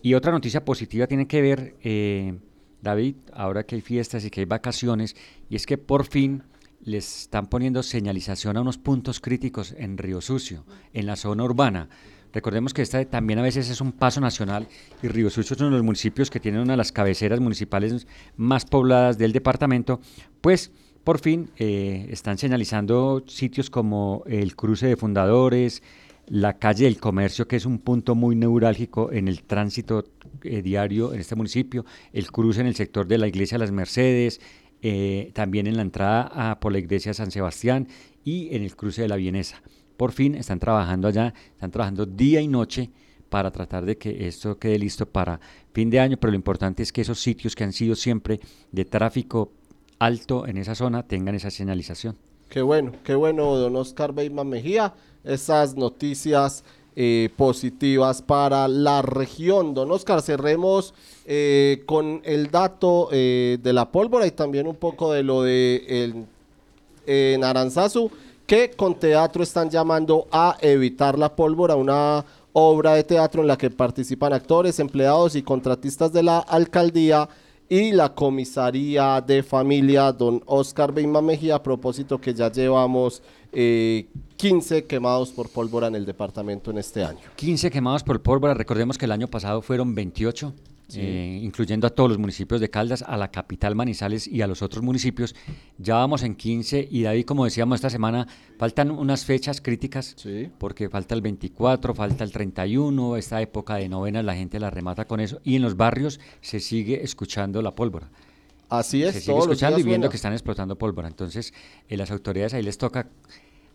[0.02, 2.38] Y otra noticia positiva tiene que ver, eh,
[2.80, 5.14] David, ahora que hay fiestas y que hay vacaciones,
[5.48, 6.42] y es que por fin
[6.82, 10.64] les están poniendo señalización a unos puntos críticos en Río Sucio,
[10.94, 11.88] en la zona urbana.
[12.32, 14.68] Recordemos que esta también a veces es un paso nacional
[15.02, 18.06] y Río Sucio es uno de los municipios que tienen una de las cabeceras municipales
[18.36, 20.00] más pobladas del departamento,
[20.40, 20.70] pues
[21.04, 25.82] por fin eh, están señalizando sitios como el cruce de fundadores,
[26.30, 30.04] la calle del comercio, que es un punto muy neurálgico en el tránsito
[30.44, 34.40] eh, diario en este municipio, el cruce en el sector de la iglesia Las Mercedes,
[34.80, 37.88] eh, también en la entrada a, por la iglesia San Sebastián
[38.24, 39.60] y en el cruce de la Vienesa.
[39.96, 42.90] Por fin están trabajando allá, están trabajando día y noche
[43.28, 45.40] para tratar de que esto quede listo para
[45.72, 48.38] fin de año, pero lo importante es que esos sitios que han sido siempre
[48.70, 49.52] de tráfico
[49.98, 52.16] alto en esa zona tengan esa señalización.
[52.50, 54.92] Qué bueno, qué bueno, don Oscar Beyman Mejía
[55.22, 56.64] esas noticias
[56.96, 59.72] eh, positivas para la región.
[59.72, 60.92] Don Oscar, cerremos
[61.26, 65.84] eh, con el dato eh, de la pólvora y también un poco de lo de
[65.86, 66.26] el,
[67.06, 67.40] en
[68.48, 73.56] que con teatro están llamando a evitar la pólvora, una obra de teatro en la
[73.56, 77.28] que participan actores, empleados y contratistas de la alcaldía
[77.70, 84.08] y la comisaría de familia, don Oscar Beima Mejía, a propósito que ya llevamos 15
[84.76, 87.20] eh, quemados por pólvora en el departamento en este año.
[87.36, 90.52] 15 quemados por pólvora, recordemos que el año pasado fueron 28.
[90.96, 94.62] Eh, incluyendo a todos los municipios de Caldas, a la capital Manizales y a los
[94.62, 95.34] otros municipios.
[95.78, 98.26] Ya vamos en 15 y David, como decíamos esta semana,
[98.58, 100.16] faltan unas fechas críticas,
[100.58, 105.06] porque falta el 24, falta el 31, esta época de novenas la gente la remata
[105.06, 108.10] con eso y en los barrios se sigue escuchando la pólvora.
[108.68, 109.14] Así es.
[109.14, 111.08] Se sigue escuchando y viendo que están explotando pólvora.
[111.08, 111.52] Entonces,
[111.88, 113.08] eh, las autoridades ahí les toca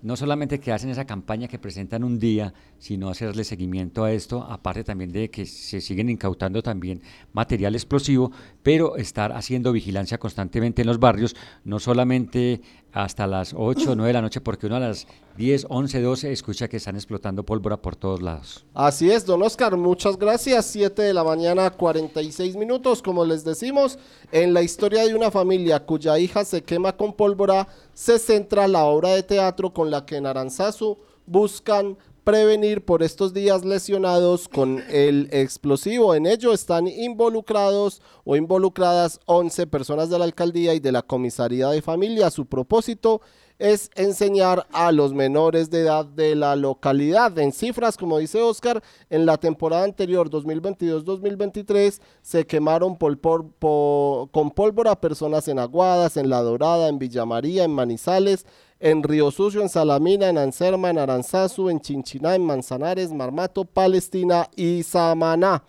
[0.01, 4.43] no solamente que hacen esa campaña que presentan un día, sino hacerle seguimiento a esto,
[4.43, 7.01] aparte también de que se siguen incautando también
[7.33, 8.31] material explosivo,
[8.63, 12.61] pero estar haciendo vigilancia constantemente en los barrios, no solamente
[12.95, 16.31] hasta las 8 o 9 de la noche, porque uno a las 10, 11, 12
[16.31, 18.65] escucha que están explotando pólvora por todos lados.
[18.73, 20.65] Así es, don Oscar, muchas gracias.
[20.67, 23.99] 7 de la mañana, 46 minutos, como les decimos,
[24.31, 28.85] en la historia de una familia cuya hija se quema con pólvora, se centra la
[28.85, 34.83] obra de teatro con la que en Aranzazu buscan prevenir por estos días lesionados con
[34.89, 36.15] el explosivo.
[36.15, 41.69] En ello están involucrados o involucradas 11 personas de la alcaldía y de la comisaría
[41.69, 42.31] de familia.
[42.31, 43.21] Su propósito
[43.59, 47.37] es enseñar a los menores de edad de la localidad.
[47.37, 55.47] En cifras, como dice Oscar, en la temporada anterior 2022-2023 se quemaron con pólvora personas
[55.47, 58.45] en Aguadas, en La Dorada, en Villa María, en Manizales,
[58.85, 64.47] en Río Sucio, en Salamina, en Anserma, en Aranzazu, en Chinchiná, en Manzanares, Marmato, Palestina
[64.55, 65.63] y Samaná.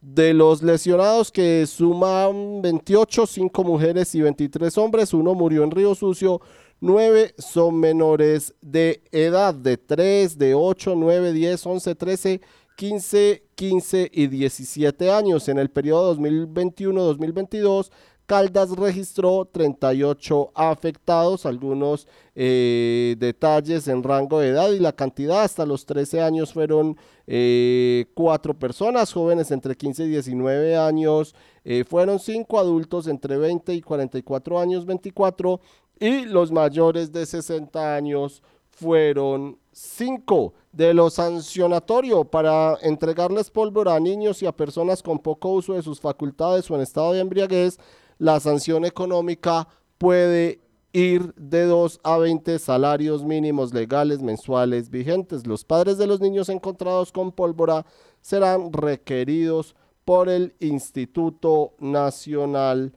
[0.00, 5.94] De los lesionados que suman 28, 5 mujeres y 23 hombres, uno murió en Río
[5.94, 6.40] Sucio,
[6.80, 12.40] 9 son menores de edad de 3, de 8, 9, 10, 11, 13,
[12.74, 15.46] 15, 15 y 17 años.
[15.50, 17.90] En el periodo 2021-2022,
[18.32, 25.66] Caldas registró 38 afectados, algunos eh, detalles en rango de edad y la cantidad hasta
[25.66, 32.18] los 13 años fueron eh, cuatro personas, jóvenes entre 15 y 19 años eh, fueron
[32.18, 35.60] cinco adultos entre 20 y 44 años 24
[36.00, 40.54] y los mayores de 60 años fueron cinco.
[40.72, 45.82] De lo sancionatorio para entregarles pólvora a niños y a personas con poco uso de
[45.82, 47.78] sus facultades o en estado de embriaguez,
[48.18, 50.60] la sanción económica puede
[50.92, 55.46] ir de 2 a 20 salarios mínimos legales mensuales vigentes.
[55.46, 57.86] Los padres de los niños encontrados con pólvora
[58.20, 62.92] serán requeridos por el Instituto Nacional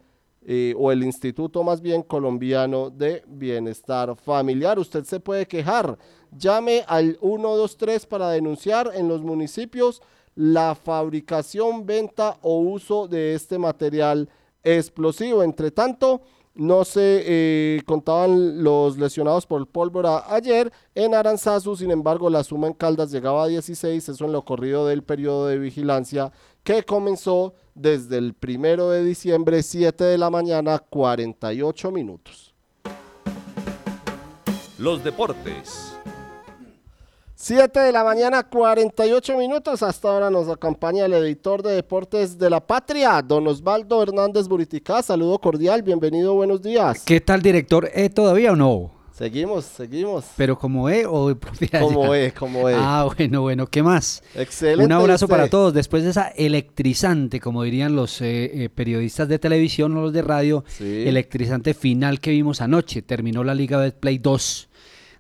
[0.48, 4.78] eh, o el Instituto más bien colombiano de Bienestar Familiar.
[4.78, 5.98] Usted se puede quejar.
[6.38, 10.02] Llame al 123 para denunciar en los municipios
[10.36, 14.30] la fabricación, venta o uso de este material
[14.66, 15.44] explosivo.
[15.44, 16.22] Entre tanto,
[16.56, 22.68] no se eh, contaban los lesionados por pólvora ayer en Aranzazu, sin embargo la suma
[22.68, 26.32] en Caldas llegaba a 16, eso en lo corrido del periodo de vigilancia
[26.64, 32.56] que comenzó desde el primero de diciembre, 7 de la mañana, 48 minutos.
[34.78, 35.95] Los deportes.
[37.48, 39.84] 7 de la mañana, 48 minutos.
[39.84, 45.04] Hasta ahora nos acompaña el editor de Deportes de la Patria, don Osvaldo Hernández Buriticá.
[45.04, 47.04] Saludo cordial, bienvenido, buenos días.
[47.06, 47.88] ¿Qué tal, director?
[47.94, 48.90] ¿Eh, ¿Todavía o no?
[49.14, 50.26] Seguimos, seguimos.
[50.36, 51.38] ¿Pero como E o
[51.80, 52.74] Como E, como E.
[52.76, 54.24] Ah, bueno, bueno, ¿qué más?
[54.34, 54.84] Excelente.
[54.84, 55.72] Un abrazo para todos.
[55.72, 60.24] Después de esa electrizante, como dirían los eh, eh, periodistas de televisión o los de
[60.24, 63.04] radio, electrizante final que vimos anoche.
[63.04, 64.70] Terminó la Liga de Play 2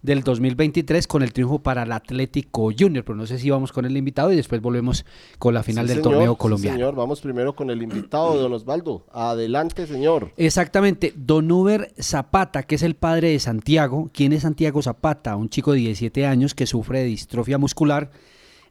[0.05, 3.85] del 2023 con el triunfo para el Atlético Junior, pero no sé si vamos con
[3.85, 5.05] el invitado y después volvemos
[5.39, 6.77] con la final del torneo colombiano.
[6.77, 9.05] señor, vamos primero con el invitado, don Osvaldo.
[9.11, 10.31] Adelante, señor.
[10.37, 14.09] Exactamente, don Uber Zapata, que es el padre de Santiago.
[14.13, 15.35] ¿Quién es Santiago Zapata?
[15.35, 18.11] Un chico de 17 años que sufre de distrofia muscular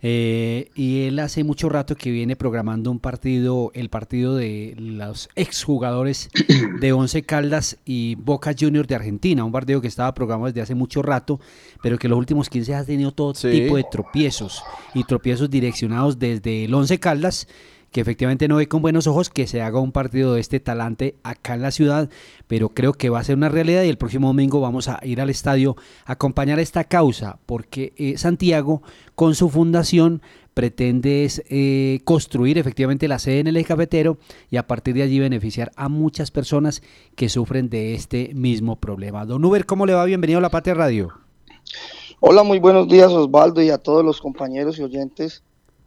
[0.06, 5.30] eh, y él hace mucho rato que viene programando un partido, el partido de los
[5.34, 6.28] exjugadores
[6.80, 10.74] de Once Caldas y Boca Juniors de Argentina, un partido que estaba programado desde hace
[10.74, 11.40] mucho rato,
[11.82, 16.66] pero que los últimos 15 ha tenido todo tipo de tropiezos y tropiezos direccionados desde
[16.66, 17.48] el Once Caldas
[17.94, 21.14] que efectivamente no ve con buenos ojos que se haga un partido de este talante
[21.22, 22.10] acá en la ciudad,
[22.48, 25.20] pero creo que va a ser una realidad y el próximo domingo vamos a ir
[25.20, 28.82] al estadio a acompañar esta causa, porque eh, Santiago
[29.14, 30.22] con su fundación
[30.54, 34.18] pretende eh, construir efectivamente la sede en el eje cafetero
[34.50, 36.82] y a partir de allí beneficiar a muchas personas
[37.14, 39.24] que sufren de este mismo problema.
[39.24, 40.04] Don Uber, ¿cómo le va?
[40.04, 41.12] Bienvenido a La Patria Radio.
[42.18, 45.44] Hola, muy buenos días Osvaldo y a todos los compañeros y oyentes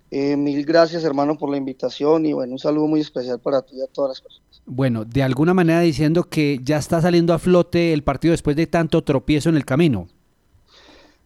[0.10, 3.76] eh, mil gracias, hermano, por la invitación y bueno, un saludo muy especial para ti
[3.78, 4.62] y a todas las personas.
[4.66, 8.68] Bueno, de alguna manera diciendo que ya está saliendo a flote el partido después de
[8.68, 10.08] tanto tropiezo en el camino.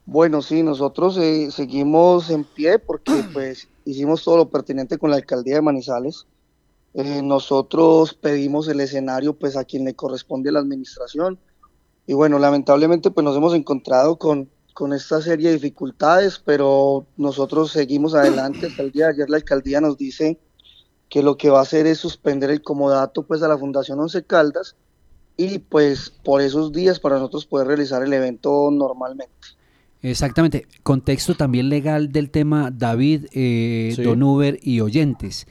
[0.06, 5.18] Bueno, sí, nosotros eh, seguimos en pie porque pues hicimos todo lo pertinente con la
[5.18, 6.26] alcaldía de Manizales.
[6.94, 11.40] Eh, nosotros pedimos el escenario pues a quien le corresponde la administración
[12.06, 17.72] y bueno, lamentablemente pues nos hemos encontrado con con esta serie de dificultades, pero nosotros
[17.72, 18.68] seguimos adelante.
[18.68, 20.40] Hasta el día de ayer la alcaldía nos dice
[21.10, 24.24] que lo que va a hacer es suspender el comodato pues a la Fundación Once
[24.24, 24.76] Caldas
[25.38, 29.34] y pues por esos días para nosotros poder realizar el evento normalmente.
[30.02, 30.68] Exactamente.
[30.84, 34.04] Contexto también legal del tema David, eh, Sí.
[34.04, 35.48] Don Uber y oyentes.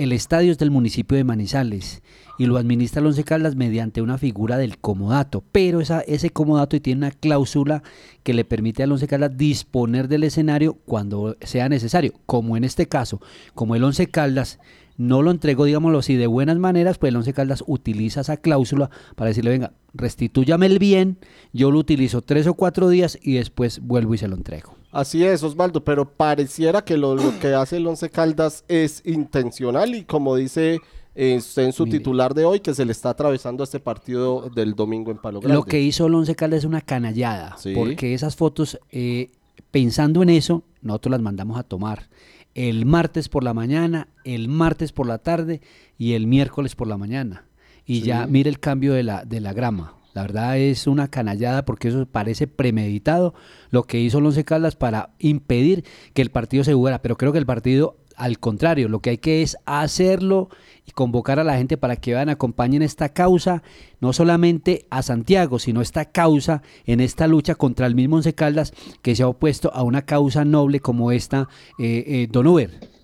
[0.00, 2.00] El estadio es del municipio de Manizales
[2.38, 7.00] y lo administra el Once Caldas mediante una figura del comodato, pero ese comodato tiene
[7.00, 7.82] una cláusula
[8.22, 12.86] que le permite al Once Caldas disponer del escenario cuando sea necesario, como en este
[12.86, 13.20] caso,
[13.54, 14.58] como el Once Caldas
[14.96, 18.88] no lo entregó, digámoslo así, de buenas maneras, pues el Once Caldas utiliza esa cláusula
[19.16, 21.18] para decirle, venga, restitúyame el bien,
[21.52, 24.79] yo lo utilizo tres o cuatro días y después vuelvo y se lo entrego.
[24.92, 29.94] Así es, Osvaldo, pero pareciera que lo, lo que hace el Once Caldas es intencional
[29.94, 30.80] y como dice
[31.14, 34.74] eh, usted en su titular de hoy, que se le está atravesando este partido del
[34.74, 35.54] domingo en Palo Grande.
[35.54, 37.72] Lo que hizo el Once Caldas es una canallada, Sí.
[37.74, 39.30] porque esas fotos, eh,
[39.70, 42.08] pensando en eso, nosotros las mandamos a tomar
[42.54, 45.60] el martes por la mañana, el martes por la tarde
[45.98, 47.44] y el miércoles por la mañana.
[47.86, 48.06] Y Sí.
[48.06, 49.94] ya mire el cambio de la, de la grama.
[50.12, 53.34] La verdad es una canallada porque eso parece premeditado
[53.70, 55.84] lo que hizo Once Caldas para impedir
[56.14, 57.02] que el partido se jugara.
[57.02, 60.48] Pero creo que el partido, al contrario, lo que hay que es hacerlo
[60.84, 63.62] y convocar a la gente para que vayan, acompañen esta causa,
[64.00, 68.72] no solamente a Santiago, sino esta causa en esta lucha contra el mismo Once Caldas
[69.02, 71.48] que se ha opuesto a una causa noble como esta,
[71.78, 73.00] eh, eh, Don Uber.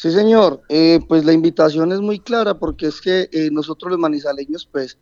[0.00, 0.62] Sí, señor.
[0.70, 4.96] Eh, pues la invitación es muy clara porque es que eh, nosotros los manizaleños, pues,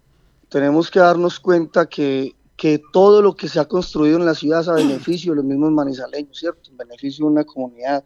[0.48, 4.60] tenemos que darnos cuenta que, que todo lo que se ha construido en la ciudad
[4.60, 6.70] es a beneficio de los mismos manizaleños, ¿cierto?
[6.70, 8.02] En beneficio de una comunidad.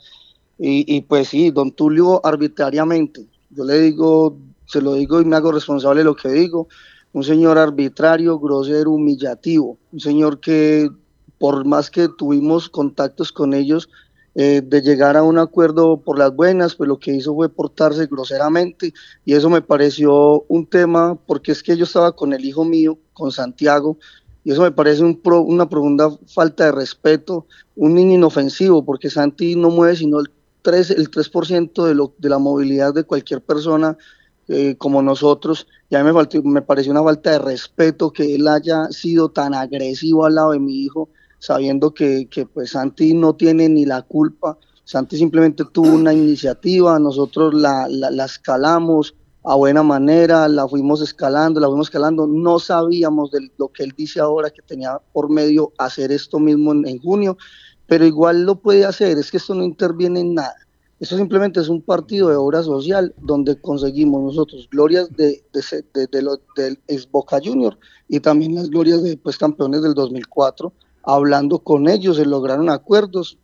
[0.58, 4.36] Y, y pues sí, don Tulio arbitrariamente, yo le digo,
[4.66, 6.68] se lo digo y me hago responsable de lo que digo,
[7.12, 10.88] un señor arbitrario, grosero, humillativo, un señor que
[11.38, 13.88] por más que tuvimos contactos con ellos,
[14.34, 18.06] eh, de llegar a un acuerdo por las buenas, pues lo que hizo fue portarse
[18.06, 18.92] groseramente
[19.24, 22.98] y eso me pareció un tema, porque es que yo estaba con el hijo mío,
[23.12, 23.98] con Santiago,
[24.44, 29.10] y eso me parece un pro- una profunda falta de respeto, un niño inofensivo, porque
[29.10, 30.26] Santi no mueve sino el
[30.62, 33.96] 3%, el 3% de, lo, de la movilidad de cualquier persona
[34.48, 38.48] eh, como nosotros, y a mí me, me pareció una falta de respeto que él
[38.48, 41.10] haya sido tan agresivo al lado de mi hijo,
[41.46, 47.00] sabiendo que, que pues Santi no tiene ni la culpa, Santi simplemente tuvo una iniciativa,
[47.00, 52.60] nosotros la, la, la escalamos a buena manera, la fuimos escalando, la fuimos escalando, no
[52.60, 56.98] sabíamos de lo que él dice ahora que tenía por medio hacer esto mismo en,
[57.00, 57.36] junio,
[57.88, 60.54] pero igual lo puede hacer, es que esto no interviene en nada.
[61.00, 66.22] Eso simplemente es un partido de obra social donde conseguimos nosotros glorias de, de- de
[66.22, 67.76] lo- del ex Boca Junior
[68.08, 70.72] y también las glorias de pues, campeones del 2004.
[71.02, 73.38] Hablando con ellos, se lograron acuerdos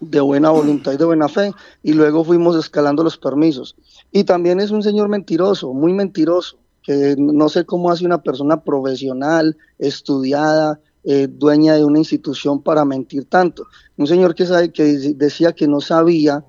[0.00, 3.76] de buena voluntad y de buena fe y luego fuimos escalando los permisos.
[4.12, 8.62] Y también es un señor mentiroso, muy mentiroso, que no sé cómo hace una persona
[8.62, 13.66] profesional, estudiada, eh, dueña de una institución para mentir tanto.
[13.96, 14.84] Un señor que, sabe, que
[15.14, 16.44] decía que no sabía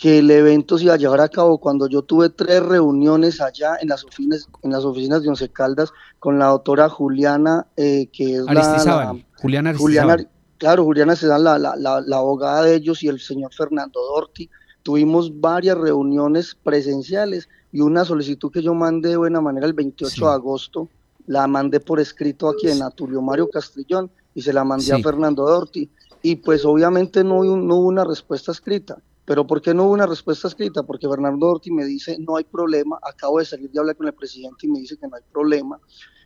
[0.00, 3.76] que el evento se iba a llevar a cabo cuando yo tuve tres reuniones allá
[3.80, 8.36] en las oficinas, en las oficinas de Once Caldas con la doctora Juliana, eh, que
[8.36, 10.28] es la- Aristizábal, la, Juliana Juliana, Aristizábal.
[10.58, 14.48] claro, Juliana se la, la, la, la abogada de ellos y el señor Fernando Dorti.
[14.82, 20.26] Tuvimos varias reuniones presenciales y una solicitud que yo mandé de buena manera el 28
[20.26, 20.88] de agosto,
[21.26, 24.98] la mandé por escrito aquí en a Tulio Mario Castrillón y se la mandé a.
[25.02, 25.88] Fernando Dorti.
[26.22, 28.98] Y pues obviamente no, no hubo una respuesta escrita.
[29.24, 30.82] Pero ¿por qué no hubo una respuesta escrita?
[30.82, 34.12] Porque Fernando Dorti me dice, no hay problema, acabo de salir de hablar con el
[34.12, 35.80] presidente y me dice que no hay problema.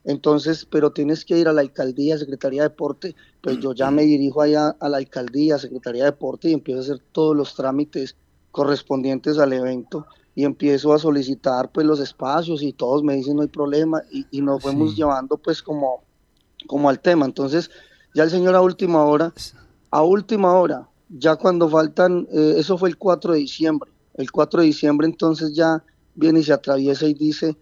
[0.04, 4.02] Entonces, pero tienes que ir a la alcaldía, Secretaría de Deporte, pues yo ya me
[4.02, 8.16] dirijo allá a la alcaldía, Secretaría de Deporte y empiezo a hacer todos los trámites
[8.50, 13.42] correspondientes al evento y empiezo a solicitar pues los espacios y todos me dicen no
[13.42, 16.04] hay problema y, y nos fuimos llevando pues como,
[16.66, 17.26] como al tema.
[17.26, 17.70] Entonces,
[18.14, 19.32] ya el señor a última hora,
[19.90, 24.60] a última hora, ya cuando faltan, eh, eso fue el 4 de diciembre, el 4
[24.60, 25.82] de diciembre entonces ya
[26.14, 27.56] viene y se atraviesa y dice,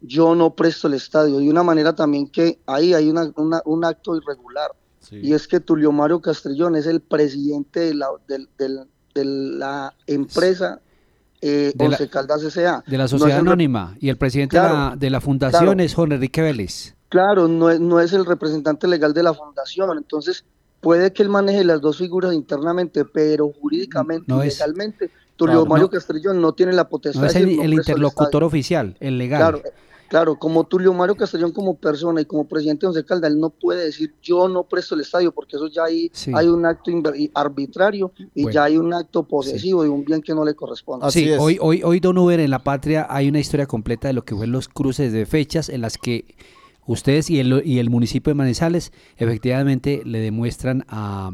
[0.00, 3.84] yo no presto el estadio, de una manera también que ahí hay una, una- un
[3.84, 4.70] acto irregular,
[5.10, 10.80] y es que Tulio Mario Castrillón es el presidente de la, de la empresa
[11.42, 12.84] eh, De la- Once Caldas S.A.
[12.86, 13.96] De la No sociedad el anónima.
[13.98, 15.82] Y el presidente de, Claro, la, de la fundación claro.
[15.82, 16.94] es Juan Enrique Vélez.
[17.08, 20.44] Claro, no es, no es el representante legal de la fundación, entonces
[20.80, 25.66] puede que él maneje las dos figuras internamente, pero jurídicamente, No es- legalmente, Tulio Claro,
[25.66, 25.90] Mario no.
[25.90, 29.38] Castrillón no tiene la potestad No es de el, el interlocutor oficial, el legal.
[29.40, 29.62] Claro,
[30.08, 33.48] claro, como Tulio Mario Castellón como persona y como presidente de Once Caldas, él no
[33.48, 36.30] puede decir yo no presto el estadio, porque eso ya hay, Sí.
[36.34, 36.90] hay un acto
[37.34, 38.54] arbitrario y Bueno.
[38.54, 41.10] ya hay un acto posesivo de un bien que no le corresponde.
[41.10, 44.24] sí, hoy, hoy, hoy Don Uber en la patria hay una historia completa de lo
[44.24, 46.24] que fue los cruces de fechas en las que
[46.92, 51.30] ustedes y el, municipio de Manizales efectivamente le demuestran a,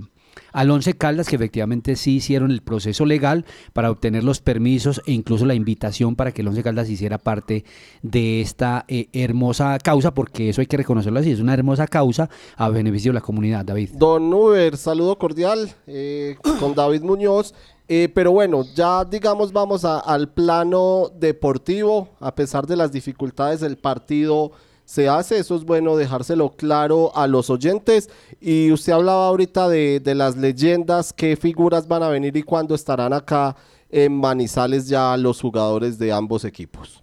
[0.53, 5.13] al Once Caldas, que efectivamente sí hicieron el proceso legal para obtener los permisos e
[5.13, 7.65] incluso la invitación para que el Once Caldas hiciera parte
[8.03, 12.29] de esta eh, hermosa causa, porque eso hay que reconocerlo así, es una hermosa causa
[12.57, 13.91] a beneficio de la comunidad, David.
[13.95, 17.55] Don Uber, saludo cordial eh, con David Muñoz.
[17.89, 23.79] Eh, pero bueno, ya digamos vamos al plano deportivo, a pesar de las dificultades del
[23.79, 24.51] partido
[24.87, 28.09] se hace, eso es bueno dejárselo claro a los oyentes.
[28.41, 32.75] Y usted hablaba ahorita de, de las leyendas, qué figuras van a venir y cuándo
[32.75, 33.55] estarán acá
[33.91, 37.03] en Manizales ya los jugadores de ambos equipos.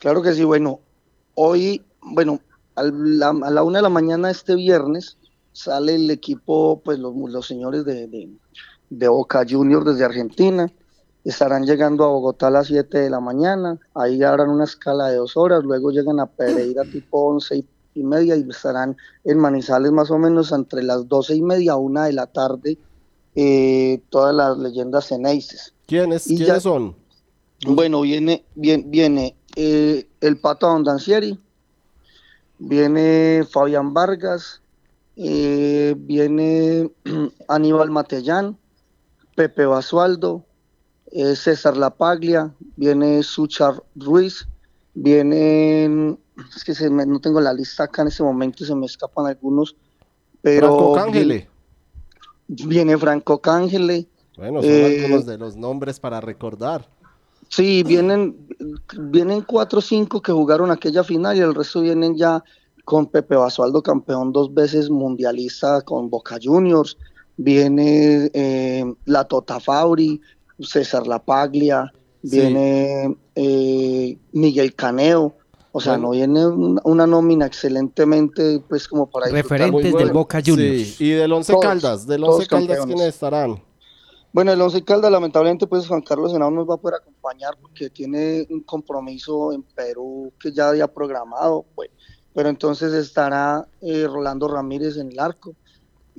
[0.00, 0.80] Claro que sí, bueno,
[1.34, 2.40] hoy, bueno,
[2.74, 5.16] al- la- a la una de la mañana este viernes
[5.52, 8.28] sale el equipo, pues los, los señores de, de-
[8.90, 10.70] de Boca Juniors desde Argentina,
[11.30, 15.16] estarán llegando a Bogotá a las 7 de la mañana, ahí harán una escala de
[15.16, 19.92] dos horas, luego llegan a Pereira tipo 11 y, y media y estarán en Manizales
[19.92, 22.78] más o menos entre las 12 y media a una de la tarde,
[23.34, 25.74] eh, todas las leyendas ceneices.
[25.86, 26.96] ¿Quiénes, Y ¿quiénes ya- son?
[27.66, 31.38] Bueno, viene, viene, viene eh, el Pato Abondancieri,
[32.58, 34.62] viene Fabián Vargas,
[35.16, 36.90] eh, viene
[37.48, 38.58] Aníbal Matellán,
[39.34, 40.44] Pepe Basualdo,
[41.12, 44.46] eh, César Lapaglia, viene Suchar Ruiz,
[44.94, 46.16] viene,
[46.56, 49.26] es que se me- no tengo la lista acá en este momento, se me escapan
[49.26, 49.76] algunos,
[50.42, 51.48] pero Franco Cángele.
[52.46, 56.88] viene Franco Cángele, Bueno, son eh, algunos de los nombres para recordar.
[57.48, 58.46] Sí, vienen,
[59.10, 62.42] vienen cuatro o cinco que jugaron aquella final y el resto vienen ya
[62.84, 66.96] con Pepe Basualdo, campeón dos veces mundialista con Boca Juniors,
[67.36, 70.20] viene eh, la Tota Fauri,
[70.60, 71.92] César Lapaglia,
[72.22, 72.30] Sí.
[72.40, 75.36] viene eh, Miguel Caneo,
[75.70, 76.08] o sea, Bueno.
[76.08, 79.28] no viene una, una nómina excelentemente, pues como para.
[79.30, 80.96] Referentes del Boca Juniors.
[80.96, 82.84] Sí, y del Once Todos, Caldas, del Once Caldas.
[82.84, 83.62] ¿quiénes estarán?
[84.32, 87.88] Bueno, el Once Caldas, lamentablemente, pues Juan Carlos Henao nos va a poder acompañar porque
[87.88, 91.90] tiene un compromiso en Perú que ya había programado, pues,
[92.34, 95.54] pero entonces estará eh, Rolando Ramírez en el arco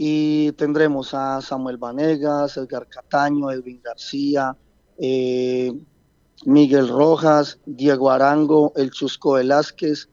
[0.01, 4.55] y tendremos a Samuel Vanegas, Edgar Cataño, Edwin García,
[4.97, 5.73] eh,
[6.45, 10.07] Miguel Rojas, Diego Arango, el Chusco Velázquez,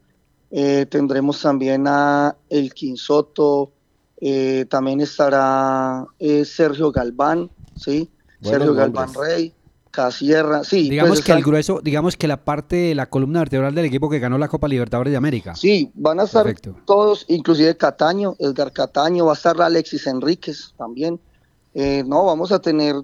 [0.50, 3.70] eh, tendremos también a El Quinsoto,
[4.20, 6.04] eh, también estará
[6.44, 8.10] Sergio Galván, ¿sí?
[8.42, 9.14] Sergio Galván.
[9.14, 9.54] Rey,
[9.96, 10.90] Casierra, sí.
[10.90, 14.10] Digamos pues que el grueso, digamos que la parte de la columna vertebral del equipo
[14.10, 15.54] que ganó la Copa Libertadores de América.
[15.56, 16.76] Sí, van a estar Perfecto.
[16.84, 21.18] todos, inclusive Cataño, Edgar Cataño, va a estar Alexis Enríquez también.
[21.74, 22.94] Eh, no, vamos a tener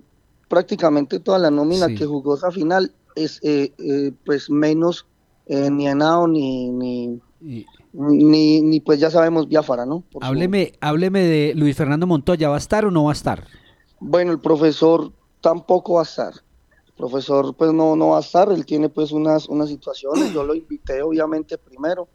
[0.48, 1.94] prácticamente toda la nómina Sí.
[1.94, 5.06] que jugó esa final, es eh, eh, pues menos
[5.46, 10.02] eh, ni Henao ni, ni, ni, ni, pues ya sabemos Biafara, ¿no?
[10.12, 13.14] Por su- Hábleme, hábleme de Luis Fernando Montoya, ¿va a estar o no va a
[13.14, 13.46] estar?
[13.98, 16.32] Bueno, el profesor tampoco va a estar.
[17.02, 20.54] Profesor pues no, no va a estar, él tiene pues unas, unas situaciones, yo lo
[20.54, 22.08] invité obviamente primero,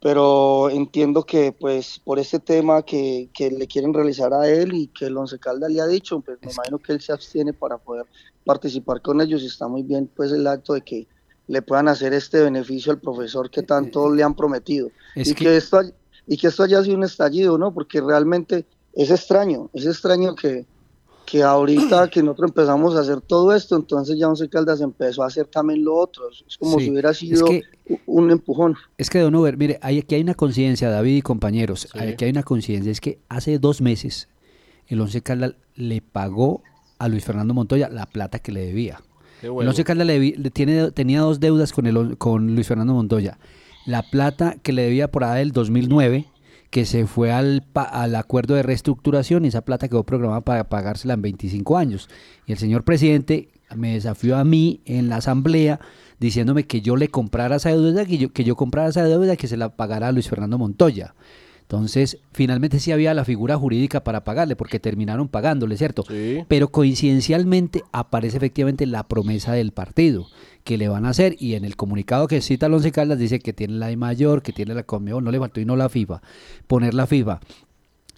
[0.00, 4.86] pero entiendo que pues por este tema que, que le quieren realizar a él y
[4.86, 7.76] que el Once Caldas le ha dicho, pues me imagino que él se abstiene para
[7.78, 8.06] poder
[8.44, 11.08] participar con ellos y está muy bien pues el acto de que
[11.48, 15.44] le puedan hacer este beneficio al profesor que tanto le han prometido es y que-
[15.46, 15.80] que esto
[16.28, 17.74] y que esto haya sido un estallido, ¿no?
[17.74, 20.68] Porque realmente es extraño, es extraño que,
[21.30, 25.26] que ahorita que nosotros empezamos a hacer todo esto, entonces ya Once Caldas empezó a
[25.26, 26.24] hacer también lo otro.
[26.46, 27.62] Es como Sí, si hubiera es sido que-
[28.06, 28.76] un empujón.
[28.98, 32.30] Es que, Don Uber, mire, hay, aquí hay una conciencia, David y compañeros, aquí hay
[32.30, 34.28] una conciencia, es que hace dos meses
[34.86, 36.62] el Once Caldas le pagó
[36.98, 39.00] a Luis Fernando Montoya la plata que le debía.
[39.42, 39.50] El.
[39.50, 43.38] Once Caldas le tiene, tenía dos deudas con, el, on- con Luis Fernando Montoya.
[43.86, 46.26] La plata que le debía por ahí del 2009,
[46.70, 50.68] que se fue al, pa- al acuerdo de reestructuración y esa plata quedó programada para
[50.68, 52.08] pagársela en 25 años.
[52.46, 55.80] Y el señor presidente me desafió a mí en la asamblea
[56.20, 59.48] diciéndome que yo le comprara esa deuda, que yo, que yo comprara esa deuda, que
[59.48, 61.14] se la pagara a Luis Fernando Montoya.
[61.70, 66.02] Entonces, finalmente sí había la figura jurídica para pagarle, porque terminaron pagándole, ¿cierto?
[66.48, 70.26] Pero coincidencialmente aparece efectivamente la promesa del partido
[70.64, 73.38] que le van a hacer y en el comunicado que cita el Once Caldas dice
[73.38, 75.88] que tiene la de mayor, que tiene la Conmebol, no le faltó y no la
[75.88, 76.20] FIFA,
[76.66, 77.38] poner la FIFA.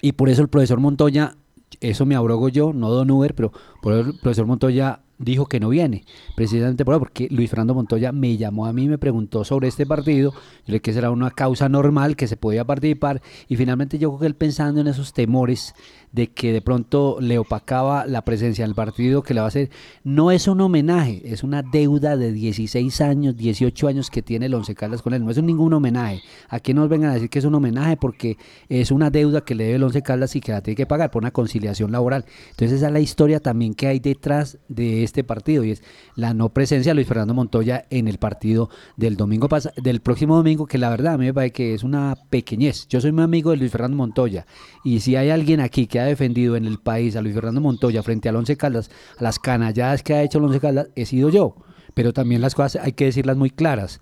[0.01, 1.37] Y por eso el profesor Montoya,
[1.81, 5.61] eso me abrogo yo, no Don Uber, pero por eso el profesor Montoya dijo que
[5.61, 6.05] no viene,
[6.37, 10.33] precisamente por porque Luis Fernando Montoya me llamó a mí, me preguntó sobre este partido,
[10.67, 14.21] yo le que será una causa normal, que se podía participar, y finalmente yo creo
[14.21, 15.75] que él pensando en esos temores
[16.13, 19.49] de que de pronto le opacaba la presencia en el partido que le va a
[19.49, 19.71] hacer,
[20.05, 24.55] no es un homenaje, es una deuda de 16 años, 18 años que tiene el
[24.55, 27.45] Once Caldas con él, no es ningún homenaje, aquí nos vengan a decir que es
[27.47, 28.37] un homenaje porque
[28.69, 31.11] es una deuda que le debe el Once Caldas y que la tiene que pagar
[31.11, 35.25] por una conciliación laboral, entonces esa es la historia también que hay detrás de este
[35.25, 35.83] partido y es
[36.15, 39.49] la no presencia de Luis Fernando Montoya en el partido del domingo
[39.83, 43.01] del próximo domingo, que la verdad a mí me parece que es una pequeñez, yo
[43.01, 44.47] soy muy amigo de Luis Fernando Montoya
[44.85, 48.03] y si hay alguien aquí que ha defendido en el país a Luis Fernando Montoya
[48.03, 51.29] frente al Once Caldas, a las canalladas que ha hecho el Once Caldas, he sido
[51.31, 51.57] yo.
[51.95, 54.01] Pero también las cosas hay que decirlas muy claras.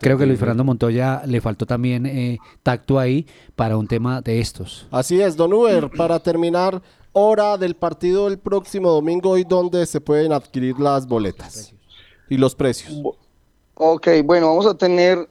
[0.00, 3.26] Creo que Luis Fernando Montoya le faltó también eh, tacto ahí
[3.56, 4.86] para un tema de estos.
[4.90, 6.80] Así es, Don Uber, para terminar,
[7.12, 11.74] hora del partido el próximo domingo y donde se pueden adquirir las boletas
[12.28, 12.94] y los precios.
[13.74, 15.28] Ok, bueno, vamos a tener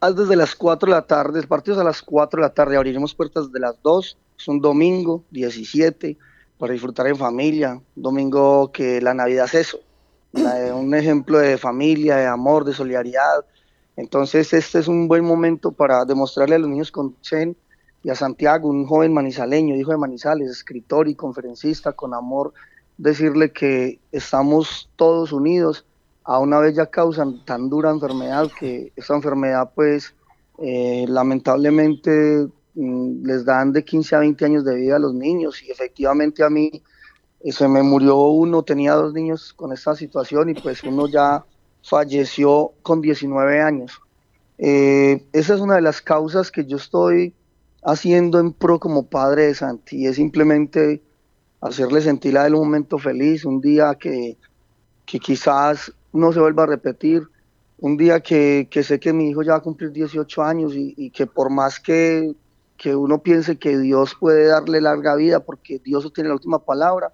[0.00, 2.76] desde las 4 de la tarde, el partido es a las 4 de la tarde,
[2.76, 6.16] abriremos puertas de las 2 es un domingo 17
[6.58, 7.80] para disfrutar en familia.
[7.94, 9.80] domingo que la Navidad es eso.
[10.32, 13.44] un ejemplo de familia, de amor, de solidaridad.
[13.96, 17.54] Entonces este es un buen momento para demostrarle a los niños con Chen
[18.02, 22.54] y a Santiago, un joven manizaleño, hijo de Manizales, escritor y conferencista con amor,
[22.96, 25.84] decirle que estamos todos unidos
[26.24, 30.14] a una bella causa tan dura enfermedad que esta enfermedad pues
[30.58, 35.70] eh, lamentablemente les dan de 15 a 20 años de vida a los niños y
[35.70, 36.82] efectivamente a mí
[37.40, 41.44] eh, se me murió uno, tenía dos niños con esta situación y pues uno ya
[41.82, 44.00] falleció con 19 años.
[44.58, 47.34] Eh, esa es una de las causas que yo estoy
[47.82, 51.02] haciendo en pro como padre de Santi, es simplemente
[51.62, 54.36] hacerle sentir a él un momento feliz, un día que,
[55.06, 57.26] que quizás no se vuelva a repetir,
[57.78, 61.10] un día que, sé que mi hijo ya va a cumplir 18 años y, y
[61.10, 62.34] que por más que
[62.80, 67.12] que uno piense que Dios puede darle larga vida porque Dios tiene la última palabra,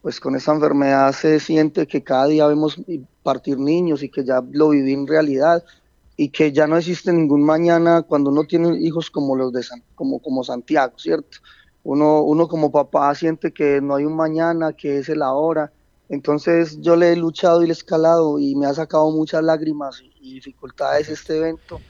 [0.00, 2.80] pues con esta enfermedad se siente que cada día vemos
[3.24, 5.64] partir niños y que ya lo viví en realidad
[6.16, 9.64] y que ya no existe ningún mañana cuando uno tiene hijos como los de
[9.96, 11.38] como, como Santiago, ¿cierto?
[11.82, 15.72] Uno, uno como papá siente que no hay un mañana, que es el ahora.
[16.10, 20.00] Entonces yo le he luchado y le he escalado y me ha sacado muchas lágrimas
[20.20, 21.80] y dificultades este evento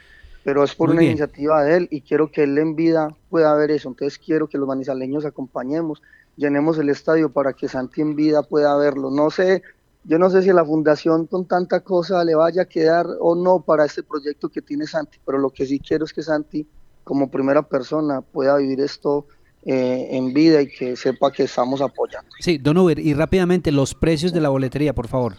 [0.45, 3.70] pero es por una iniciativa de él y quiero que él en vida pueda ver
[3.70, 3.88] eso.
[3.88, 6.03] Entonces quiero que los manizaleños acompañemos,
[6.36, 9.11] llenemos el estadio para que Santi en vida pueda verlo.
[9.11, 9.62] No sé,
[10.05, 13.61] yo no sé si la fundación con tanta cosa le vaya a quedar o no
[13.61, 16.66] para este proyecto que tiene Santi, pero lo que sí quiero es que Santi
[17.05, 19.26] como primera persona pueda vivir esto
[19.64, 22.28] eh, en vida y que sepa que estamos apoyando.
[22.40, 25.34] Sí, Don Uber, y rápidamente los precios de la boletería, por favor.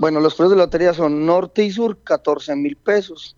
[0.00, 3.36] Bueno, los precios de la lotería son norte y sur, 14 mil pesos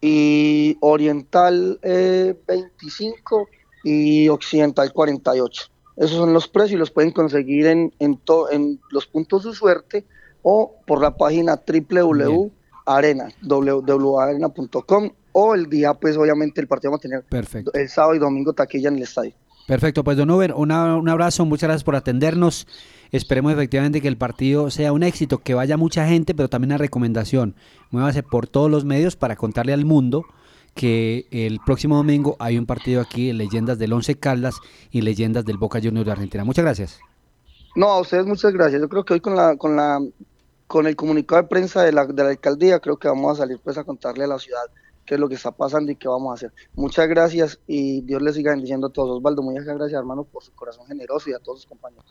[0.00, 3.48] y oriental 25
[3.84, 5.64] eh, y occidental 48.
[5.96, 8.20] Esos son los precios y los pueden conseguir en, en,
[8.52, 10.04] en los puntos de suerte
[10.42, 17.00] o por la página www.arena, www.arena.com o el día, pues obviamente el partido va a
[17.00, 17.72] tener Perfecto.
[17.74, 19.32] el sábado y domingo taquilla en el estadio.
[19.66, 22.66] Perfecto, pues Don Uber, un abrazo, muchas gracias por atendernos.
[23.10, 26.78] Esperemos efectivamente que el partido sea un éxito, que vaya mucha gente, pero también una
[26.78, 27.54] recomendación.
[27.90, 30.24] Muévase por todos los medios para contarle al mundo
[30.74, 34.56] que el próximo domingo hay un partido aquí, Leyendas del Once Caldas
[34.90, 36.44] y Leyendas del Boca Juniors de Argentina.
[36.44, 37.00] Muchas gracias.
[37.74, 38.80] No, a ustedes muchas gracias.
[38.80, 40.00] Yo creo que hoy con la, con la,
[40.66, 43.58] con el comunicado de prensa de la, de la alcaldía, creo que vamos a salir
[43.62, 44.62] pues a contarle a la ciudad
[45.04, 46.52] qué es lo que está pasando y qué vamos a hacer.
[46.74, 49.16] Muchas gracias y Dios les siga bendiciendo a todos.
[49.16, 52.04] Osvaldo, muchas gracias hermano por su corazón generoso y a todos sus compañeros.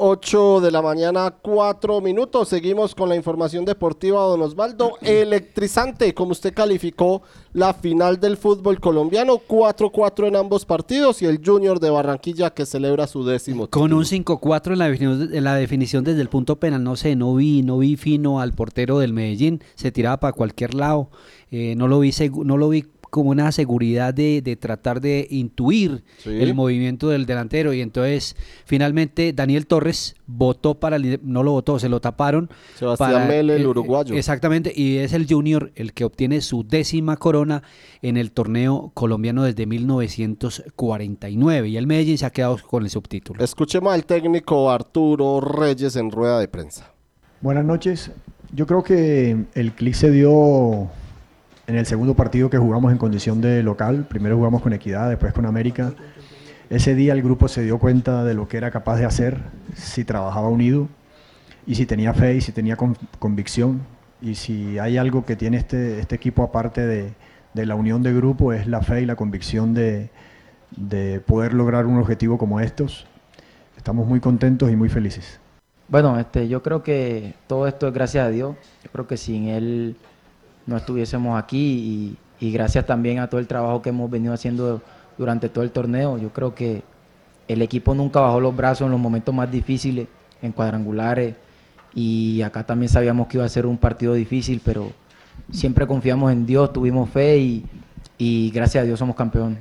[0.00, 2.48] 8 de la mañana, 4 minutos.
[2.48, 4.92] Seguimos con la información deportiva, don Osvaldo.
[5.02, 7.22] Electrizante, como usted calificó
[7.52, 12.64] la final del fútbol colombiano, 4-4 en ambos partidos y el Junior de Barranquilla que
[12.64, 13.66] celebra su décimo.
[13.68, 17.16] Con un 5-4 en la, definición, en la definición desde el punto penal, no sé,
[17.16, 21.10] no vi, no vi fino al portero del Medellín, se tiraba para cualquier lado,
[21.50, 22.12] eh, no lo vi,
[22.44, 27.72] no lo vi como una seguridad de, de tratar de intuir el movimiento del delantero
[27.72, 32.50] y entonces finalmente Daniel Torres votó para el, no lo votó, se lo taparon.
[32.76, 34.14] Sebastián Mele, el uruguayo.
[34.14, 37.62] Exactamente, y es el Junior el que obtiene su décima corona
[38.02, 43.42] en el torneo colombiano desde 1949 y el Medellín se ha quedado con el subtítulo.
[43.42, 46.92] Escuchemos al técnico Arturo Reyes en rueda de prensa.
[47.40, 48.10] Buenas noches.
[48.52, 50.88] Yo creo que el clic se dio
[51.68, 55.34] en el segundo partido que jugamos en condición de local, primero jugamos con Equidad, después
[55.34, 55.92] con América.
[56.70, 59.38] Ese día el grupo se dio cuenta de lo que era capaz de hacer
[59.74, 60.88] si trabajaba unido
[61.66, 63.82] y si tenía fe y si tenía con- convicción.
[64.22, 67.12] Y si hay algo que tiene este, este equipo aparte de,
[67.52, 70.08] de la unión de grupo es la fe y la convicción de,
[70.74, 73.06] de poder lograr un objetivo como estos.
[73.76, 75.38] Estamos muy contentos y muy felices.
[75.86, 78.56] Bueno, este, yo creo que todo esto es gracias a Dios.
[78.84, 79.96] Yo creo que sin Él
[80.68, 84.80] no estuviésemos aquí y, y gracias también a todo el trabajo que hemos venido haciendo
[85.16, 86.18] durante todo el torneo.
[86.18, 86.82] Yo creo que
[87.48, 90.06] el equipo nunca bajó los brazos en los momentos más difíciles,
[90.42, 91.34] en cuadrangulares.
[91.94, 94.92] Y acá también sabíamos que iba a ser un partido difícil, pero
[95.50, 97.64] siempre confiamos en Dios, tuvimos fe y,
[98.18, 99.58] y gracias a Dios somos campeones.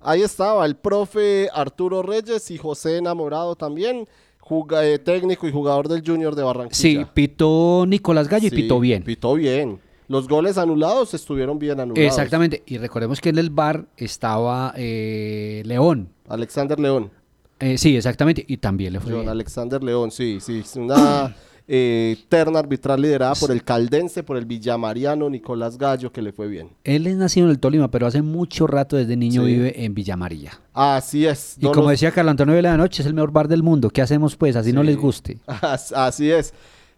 [0.00, 4.06] Ahí estaba el profe Arturo Reyes y José Enamorado también,
[4.40, 6.76] juga- eh, técnico y jugador del Junior de Barranquilla.
[6.76, 9.02] Sí, pitó Nicolás Gallo y pitó bien.
[9.02, 9.80] Pitó bien.
[10.08, 11.98] Los goles anulados estuvieron bien anulados.
[12.06, 12.62] Exactamente.
[12.66, 16.08] Y recordemos que en el bar estaba eh, León.
[16.28, 17.10] Alexander León.
[17.60, 18.44] Eh, sí, exactamente.
[18.46, 19.30] Y también le fue John bien.
[19.30, 20.58] Alexander León, sí, sí.
[20.58, 21.34] es Una
[21.66, 26.48] eh, terna arbitral liderada por el caldense, por el villamariano Nicolás Gallo, que le fue
[26.48, 26.68] bien.
[26.84, 29.46] Él es nacido en el Tolima, pero hace mucho rato desde niño Sí.
[29.46, 30.60] vive en Villa María.
[30.74, 31.56] Así es.
[31.58, 33.88] Y como nos- decía Carlos Antonio de la Noche, es el mejor bar del mundo.
[33.88, 34.56] ¿Qué hacemos pues?
[34.56, 35.38] Así no les guste.
[35.46, 36.52] As- Así es.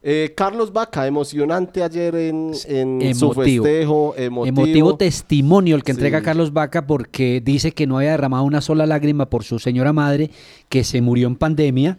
[0.08, 4.46] Eh, Carlos Vaca, emocionante ayer en, en su festejo, emotivo.
[4.64, 5.96] Emotivo testimonio el que Sí.
[5.98, 9.92] entrega Carlos Vaca porque dice que no había derramado una sola lágrima por su señora
[9.92, 10.30] madre
[10.68, 11.98] que se murió en pandemia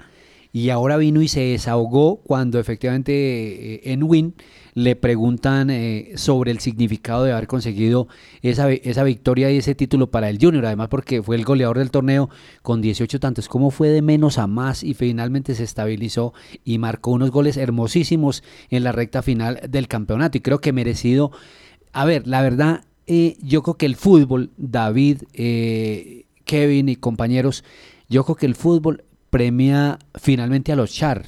[0.54, 4.36] y ahora vino y se desahogó cuando efectivamente eh, en Win
[4.78, 8.08] le preguntan eh, sobre el significado de haber conseguido
[8.44, 11.90] esa, esa victoria y ese título para el Junior, además porque fue el goleador del
[11.90, 12.30] torneo
[12.62, 17.10] con 18 tantos, cómo fue de menos a más y finalmente se estabilizó y marcó
[17.10, 20.38] unos goles hermosísimos en la recta final del campeonato.
[20.38, 21.32] Y creo que merecido.
[21.92, 27.64] A ver, la verdad, eh, yo creo que el fútbol, David, eh, Kevin y compañeros,
[28.10, 31.26] yo creo que el fútbol premia finalmente a los char.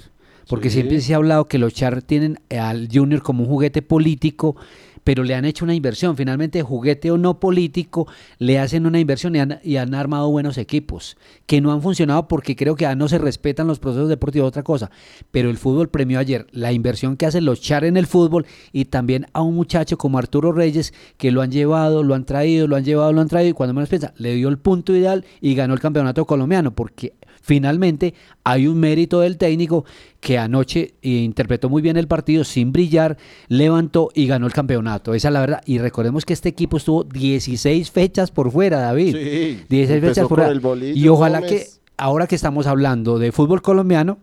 [0.49, 0.77] Porque Sí.
[0.77, 4.55] siempre se ha hablado que los char tienen al Junior como un juguete político,
[5.03, 6.17] pero le han hecho una inversión.
[6.17, 10.57] Finalmente, juguete o no político, le hacen una inversión y han, y han armado buenos
[10.57, 14.49] equipos, que no han funcionado porque creo que ya no se respetan los procesos deportivos,
[14.49, 14.91] otra cosa.
[15.31, 18.85] Pero el fútbol premió ayer la inversión que hacen los char en el fútbol y
[18.85, 22.75] también a un muchacho como Arturo Reyes, que lo han llevado, lo han traído, lo
[22.75, 25.55] han llevado, lo han traído, y cuando menos piensa, le dio el punto ideal y
[25.55, 28.13] ganó el campeonato colombiano, porque finalmente
[28.43, 29.85] hay un mérito del técnico
[30.19, 33.17] que anoche eh, interpretó muy bien el partido sin brillar,
[33.47, 35.13] levantó y ganó el campeonato.
[35.13, 35.61] Esa es la verdad.
[35.65, 39.15] Y recordemos que este equipo estuvo 16 fechas por fuera, David.
[39.15, 40.59] Sí, 16 empezó fechas por fuera.
[40.59, 41.51] Bolillo Y ojalá Gómez.
[41.51, 44.19] que ahora que estamos hablando de fútbol colombiano,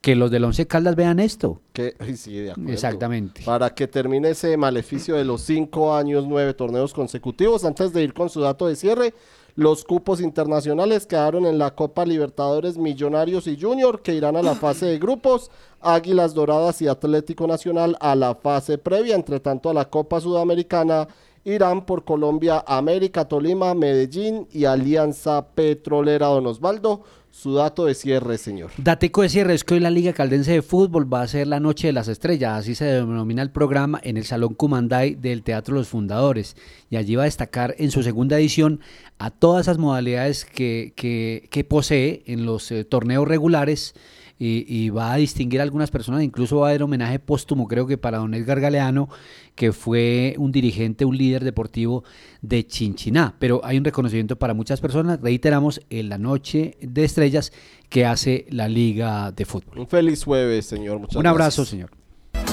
[0.00, 1.60] que los del Once Caldas vean esto.
[1.72, 2.72] Que, sí, de acuerdo.
[2.72, 3.42] Exactamente.
[3.44, 7.64] Para que termine ese maleficio de los cinco años, nueve torneos consecutivos.
[7.64, 9.12] Antes de ir con su dato de cierre,
[9.54, 14.54] los cupos internacionales quedaron en la Copa Libertadores Millonarios y Junior, que irán a la
[14.54, 15.50] fase de grupos.
[15.80, 19.16] Águilas Doradas y Atlético Nacional a la fase previa.
[19.16, 21.08] Entre tanto, a la Copa Sudamericana
[21.44, 26.26] irán por Colombia, América, Tolima, Medellín y Alianza Petrolera.
[26.26, 28.70] Don Osvaldo, su dato de cierre, señor.
[28.76, 31.60] Dateco de cierre es que hoy la Liga Caldense de Fútbol va a ser la
[31.60, 35.74] Noche de las Estrellas, así se denomina el programa en el Salón Cumandai del Teatro
[35.76, 36.56] Los Fundadores.
[36.90, 38.80] Y allí va a destacar en su segunda edición
[39.18, 43.94] a todas esas modalidades que, que- posee en los eh, torneos regulares
[44.40, 47.86] y, y va a distinguir a algunas personas, incluso va a haber homenaje póstumo, creo
[47.86, 49.10] que para don Edgar Galeano,
[49.54, 52.02] que fue un dirigente, un líder deportivo
[52.40, 53.34] de Chinchiná.
[53.38, 57.52] Pero hay un reconocimiento para muchas personas, reiteramos, en la noche de estrellas
[57.90, 59.78] que hace la Liga de Fútbol.
[59.78, 60.98] Un feliz jueves, señor.
[60.98, 61.68] Muchas un abrazo, gracias.
[61.68, 61.90] señor.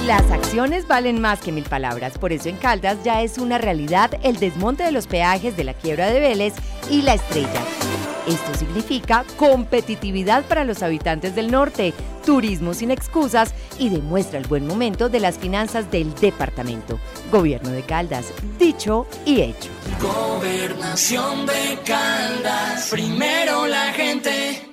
[0.06, 4.12] Las acciones valen más que mil palabras, por eso en Caldas ya es una realidad
[4.24, 6.54] el desmonte de los peajes de la quiebra de Vélez
[6.92, 7.62] y la estrella.
[8.28, 11.94] Esto significa competitividad para los habitantes del norte,
[12.26, 17.00] turismo sin excusas y demuestra el buen momento de las finanzas del departamento.
[17.32, 19.70] Gobierno de Caldas, dicho y hecho.
[20.02, 24.68] Gobernación de Caldas, primero la gente.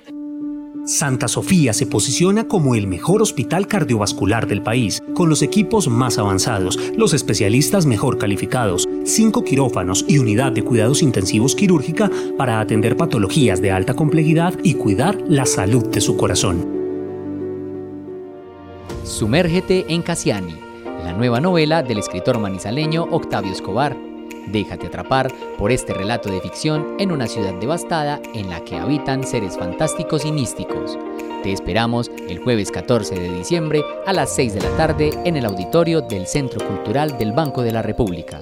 [0.85, 6.19] Santa Sofía se posiciona como el mejor hospital cardiovascular del país, con los equipos más
[6.19, 12.97] avanzados, los especialistas mejor calificados, cinco quirófanos y unidad de cuidados intensivos quirúrgica para atender
[12.97, 16.73] patologías de alta complejidad y cuidar la salud de su corazón.
[19.03, 20.55] Sumérgete en Cassiani,
[21.03, 23.95] la nueva novela del escritor manizaleño Octavio Escobar.
[24.47, 29.23] Déjate atrapar por este relato de ficción en una ciudad devastada en la que habitan
[29.23, 30.97] seres fantásticos y místicos.
[31.43, 35.45] Te esperamos el jueves 14 de diciembre a las 6 de la tarde en el
[35.45, 38.41] auditorio del Centro Cultural del Banco de la República.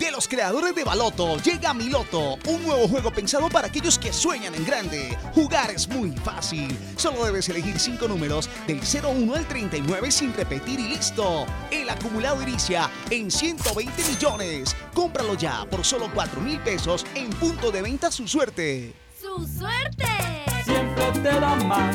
[0.00, 4.54] De los creadores de Baloto llega Miloto, un nuevo juego pensado para aquellos que sueñan
[4.54, 5.14] en grande.
[5.34, 6.74] Jugar es muy fácil.
[6.96, 11.44] Solo debes elegir 5 números del 01 al 39 sin repetir y listo.
[11.70, 14.74] El acumulado inicia en 120 millones.
[14.94, 18.94] Cómpralo ya por solo 4 mil pesos en punto de venta su suerte.
[19.20, 20.06] ¡Su suerte!
[20.64, 21.94] Siempre te da más.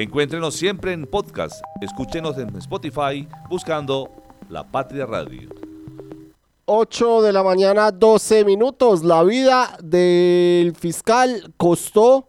[0.00, 1.60] Encuéntrenos siempre en podcast.
[1.80, 4.08] Escúchenos en Spotify buscando
[4.48, 5.48] La Patria Radio.
[6.66, 9.02] 8 de la mañana, 12 minutos.
[9.02, 12.28] La vida del fiscal costó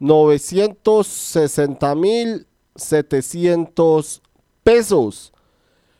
[0.00, 4.20] 960 mil 700
[4.64, 5.32] pesos.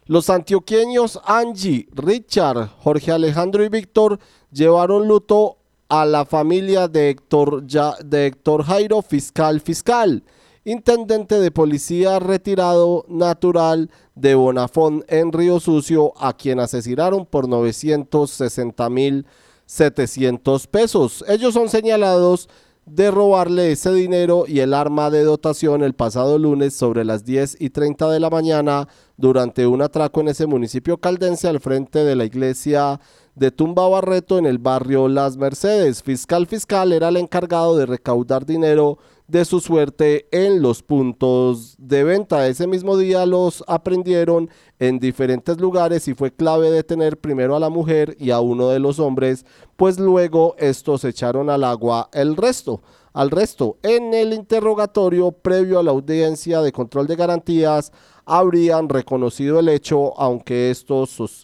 [0.06, 4.18] Los antioqueños Angie, Richard, Jorge Alejandro y Víctor
[4.50, 5.58] llevaron luto
[5.88, 10.24] a la familia de Héctor, de Héctor Jairo, fiscal fiscal,
[10.68, 18.90] intendente de policía retirado natural de Bonafón en Río Sucio, a quien asesinaron por 960
[18.90, 19.26] mil
[19.64, 21.24] 700 pesos.
[21.26, 22.50] Ellos son señalados
[22.84, 27.60] de robarle ese dinero y el arma de dotación el pasado lunes sobre las 10
[27.60, 32.16] y 30 de la mañana durante un atraco en ese municipio caldense al frente de
[32.16, 33.00] la iglesia
[33.34, 36.02] de Tumba Barreto en el barrio Las Mercedes.
[36.02, 38.98] Fiscal Fiscal era el encargado de recaudar dinero
[39.28, 42.48] de su suerte en los puntos de venta.
[42.48, 44.48] Ese mismo día los aprendieron
[44.78, 48.80] en diferentes lugares y fue clave detener primero a la mujer y a uno de
[48.80, 49.44] los hombres,
[49.76, 52.82] pues luego estos echaron al agua el resto.
[53.12, 57.92] Al resto, en el interrogatorio previo a la audiencia de control de garantías,
[58.24, 60.74] habrían reconocido el hecho, aunque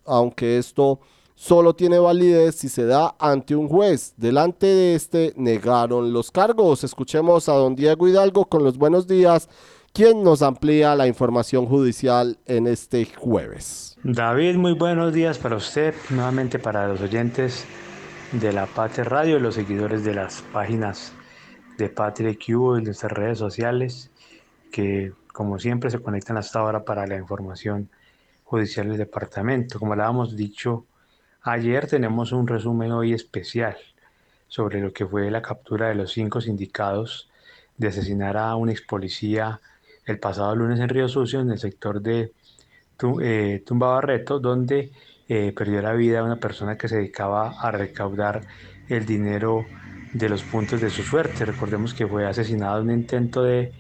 [0.05, 1.01] aunque esto
[1.35, 4.15] solo tiene validez si se da ante un juez.
[4.17, 6.85] Delante de este negaron los cargos.
[6.85, 9.49] Escuchemos a don Diego Hidalgo con los buenos días,
[9.93, 13.97] quien nos amplía la información judicial en este jueves.
[14.03, 17.65] David, muy buenos días para usted, nuevamente para los oyentes
[18.33, 21.13] de la Patria Radio y los seguidores de las páginas
[21.79, 24.11] de Patria Q en nuestras redes sociales,
[24.71, 27.91] que como siempre se conectan hasta ahora para la información
[28.45, 29.79] judicial del departamento.
[29.79, 30.87] Como le habíamos dicho
[31.45, 33.77] ayer, tenemos un resumen hoy especial
[34.49, 37.29] sobre lo que fue la captura de los cinco sindicados
[37.77, 39.61] de asesinar a un ex policía
[40.07, 42.33] el pasado lunes en Río Sucio, en el sector de
[43.21, 44.91] eh, Tumba Barreto, donde
[45.29, 48.43] eh, perdió la vida una persona que se dedicaba a recaudar
[48.89, 49.67] el dinero
[50.13, 51.45] de los puntos de su suerte.
[51.45, 53.73] Recordemos que fue asesinado en un intento de,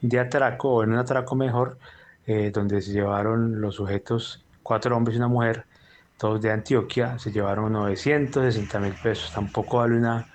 [0.00, 1.78] de atraco, o en un atraco mejor,
[2.26, 5.66] eh, donde se llevaron los sujetos, cuatro hombres y una mujer,
[6.18, 9.32] todos de Antioquia, se llevaron 960 mil pesos.
[9.32, 10.26] Tampoco vale una,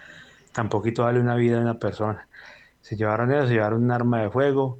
[0.53, 2.27] tampoquito vale una vida de una persona.
[2.81, 4.79] Se llevaron eso, se llevaron un arma de fuego,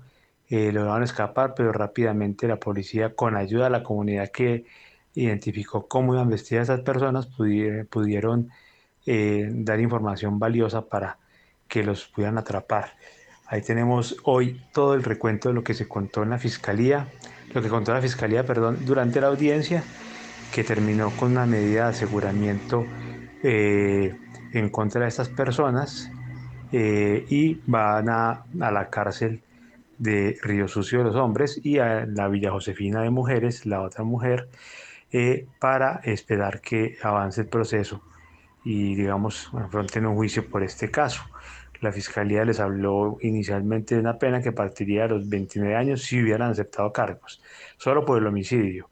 [0.49, 4.65] eh, lograron escapar, pero rápidamente la policía, con ayuda de la comunidad que
[5.13, 8.49] identificó cómo iban vestidas esas personas, pudi- pudieron
[9.05, 11.17] eh, dar información valiosa para
[11.67, 12.93] que los pudieran atrapar.
[13.47, 17.07] Ahí tenemos hoy todo el recuento de lo que se contó en la fiscalía,
[17.53, 19.84] lo que contó la fiscalía, perdón, durante la audiencia,
[20.53, 22.85] que terminó con una medida de aseguramiento
[23.43, 24.15] eh,
[24.53, 26.11] en contra de estas personas
[26.71, 29.41] eh, y van a, a la cárcel
[29.97, 34.03] de Río Sucio de los hombres y a la Villa Josefina de mujeres, la otra
[34.03, 34.49] mujer,
[35.11, 38.01] eh, para esperar que avance el proceso
[38.63, 41.23] y, digamos, afronten un juicio por este caso.
[41.81, 46.21] La fiscalía les habló inicialmente de una pena que partiría de los 29 años si
[46.21, 47.41] hubieran aceptado cargos,
[47.77, 48.89] solo por el homicidio.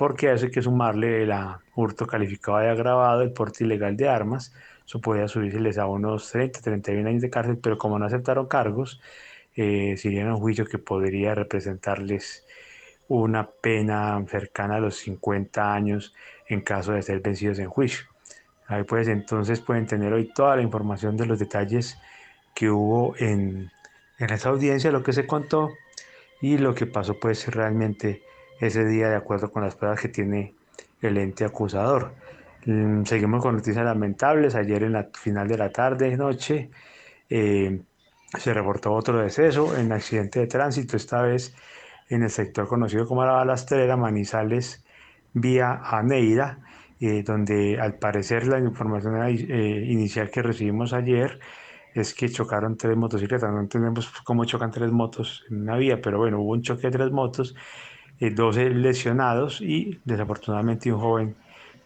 [0.00, 1.32] Porque eso que sumarle el
[1.74, 4.54] hurto calificado de agravado, el porte ilegal de armas,
[4.86, 8.98] eso podría subirse a unos 30, 31 años de cárcel, pero como no aceptaron cargos,
[9.54, 12.46] eh, serían un juicio que podría representarles
[13.08, 16.14] una pena cercana a los 50 años
[16.48, 18.06] en caso de ser vencidos en juicio.
[18.68, 21.98] Ahí pues entonces pueden tener hoy toda la información de los detalles
[22.54, 23.70] que hubo en,
[24.18, 25.68] en esa audiencia, lo que se contó
[26.40, 28.22] y lo que pasó pues realmente
[28.60, 30.54] ese día de acuerdo con las pruebas que tiene
[31.02, 32.12] el ente acusador.
[32.66, 34.54] Mm, seguimos con noticias lamentables.
[34.54, 36.70] Ayer en la final de la tarde, noche,
[37.28, 37.80] eh,
[38.38, 41.54] se reportó otro deceso en accidente de tránsito, esta vez
[42.08, 44.84] en el sector conocido como la Balastrera, Manizales,
[45.32, 46.58] vía Aneida,
[47.00, 51.40] eh, donde al parecer la información eh, inicial que recibimos ayer
[51.94, 53.50] es que chocaron tres motocicletas.
[53.50, 56.90] No entendemos cómo chocan tres motos en una vía, pero bueno, hubo un choque de
[56.90, 57.54] tres motos,
[58.28, 61.36] 12 lesionados y desafortunadamente un joven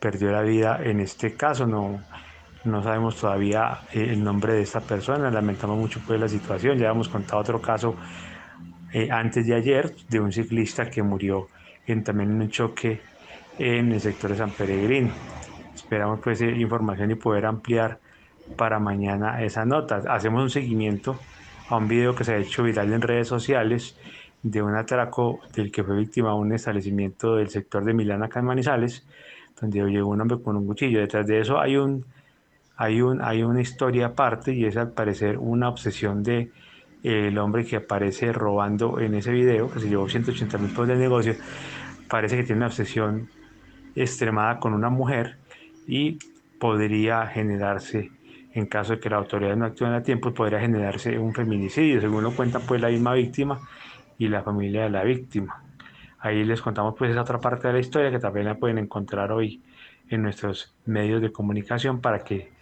[0.01, 1.67] perdió la vida en este caso.
[1.67, 2.01] No,
[2.65, 6.79] no sabemos todavía eh, el nombre de esta persona, lamentamos mucho pues la situación.
[6.79, 7.95] Ya hemos contado otro caso
[8.93, 11.49] eh, antes de ayer de un ciclista que murió
[11.87, 13.01] en, también en un choque
[13.59, 15.11] en el sector de San Peregrino.
[15.75, 18.01] Esperamos pues eh, información y poder ampliar
[18.57, 20.03] para mañana esa nota.
[20.09, 21.19] Hacemos un seguimiento
[21.69, 23.97] a un video que se ha hecho viral en redes sociales
[24.45, 28.47] de un atraco del que fue víctima un establecimiento del sector de Milán acá en
[28.47, 29.05] Manizales
[29.61, 31.01] donde llegó un hombre con un cuchillo.
[31.01, 32.05] Detrás de eso hay, un,
[32.77, 36.51] hay, un, hay una historia aparte y es al parecer una obsesión de
[37.03, 40.89] eh, el hombre que aparece robando en ese video, que se llevó 180 mil pesos
[40.89, 41.35] del negocio,
[42.09, 43.29] parece que tiene una obsesión
[43.95, 45.37] extremada con una mujer
[45.87, 46.19] y
[46.59, 48.11] podría generarse,
[48.53, 52.25] en caso de que la autoridad no actúe a tiempo, podría generarse un feminicidio, según
[52.25, 53.61] lo cuenta pues la misma víctima
[54.25, 55.63] y la familia de la víctima.
[56.19, 59.31] Ahí les contamos pues esa otra parte de la historia que también la pueden encontrar
[59.33, 59.63] hoy
[60.09, 62.53] en nuestros medios de comunicación para que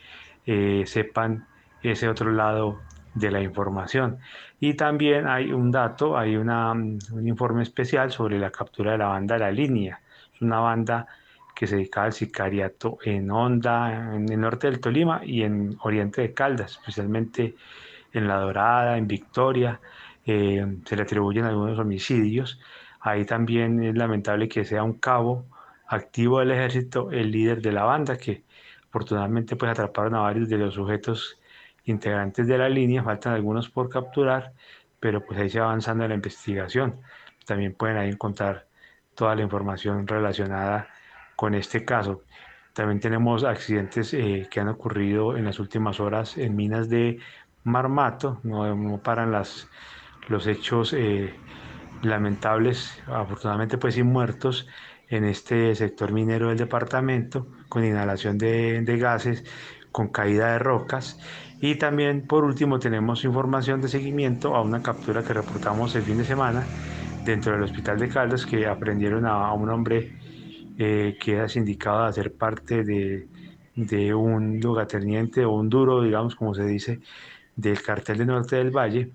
[0.46, 1.46] eh, sepan
[1.82, 2.80] ese otro lado
[3.14, 4.18] de la información.
[4.58, 9.06] Y también hay un dato, hay una, un informe especial sobre la captura de la
[9.06, 10.00] banda La Línea.
[10.34, 11.06] Es una banda
[11.54, 16.22] que se dedicaba al sicariato en Honda, en el norte del Tolima y en oriente
[16.22, 17.54] de Caldas, especialmente
[18.12, 19.80] en La Dorada, en Victoria.
[20.26, 22.60] Eh, se le atribuyen algunos homicidios
[23.02, 25.46] Ahí también es lamentable que sea un cabo
[25.88, 28.44] activo del ejército el líder de la banda, que
[28.88, 31.38] afortunadamente pues atraparon a varios de los sujetos
[31.84, 34.52] integrantes de la línea, faltan algunos por capturar,
[35.00, 37.00] pero pues ahí se va avanzando en la investigación.
[37.44, 38.68] También pueden ahí encontrar
[39.16, 40.88] toda la información relacionada
[41.34, 42.22] con este caso.
[42.72, 47.18] También tenemos accidentes eh, que han ocurrido en las últimas horas en minas de
[47.64, 49.68] Marmato, no, paran las,
[50.28, 51.34] los hechos eh,
[52.02, 54.66] lamentables, afortunadamente pues sin muertos
[55.08, 59.44] en este sector minero del departamento, con inhalación de, gases,
[59.90, 61.18] con caída de rocas.
[61.60, 66.18] Y también por último tenemos información de seguimiento a una captura que reportamos el fin
[66.18, 66.64] de semana
[67.24, 70.12] dentro del hospital de Caldas que aprendieron a, un hombre
[70.78, 73.28] eh, que era sindicado de hacer parte de,
[73.76, 77.00] de un lugaterniente o un duro, digamos como se dice,
[77.54, 79.12] del cartel de Norte del Valle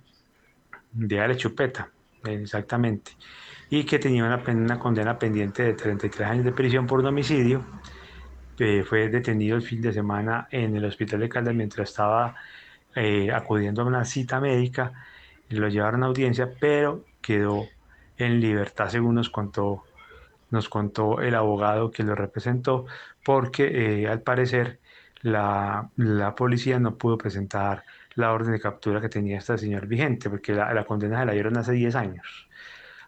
[0.98, 1.90] de Ale Chupeta
[2.26, 3.12] exactamente,
[3.70, 7.64] y que tenía una, condena pendiente de 33 años de prisión por homicidio.
[8.86, 12.36] fue detenido el fin de semana en el hospital de Caldas mientras estaba
[12.96, 14.94] eh, acudiendo a una cita médica.
[15.50, 17.68] Lo llevaron a audiencia, pero quedó
[18.18, 19.84] en libertad, según nos contó,
[20.50, 22.86] nos contó el abogado que lo representó,
[23.24, 24.80] porque eh, al parecer
[25.22, 27.84] la, la, policía no pudo presentar
[28.18, 31.56] la orden de captura que tenía esta señor vigente, porque la, condena se la dieron
[31.58, 32.50] hace 10 años.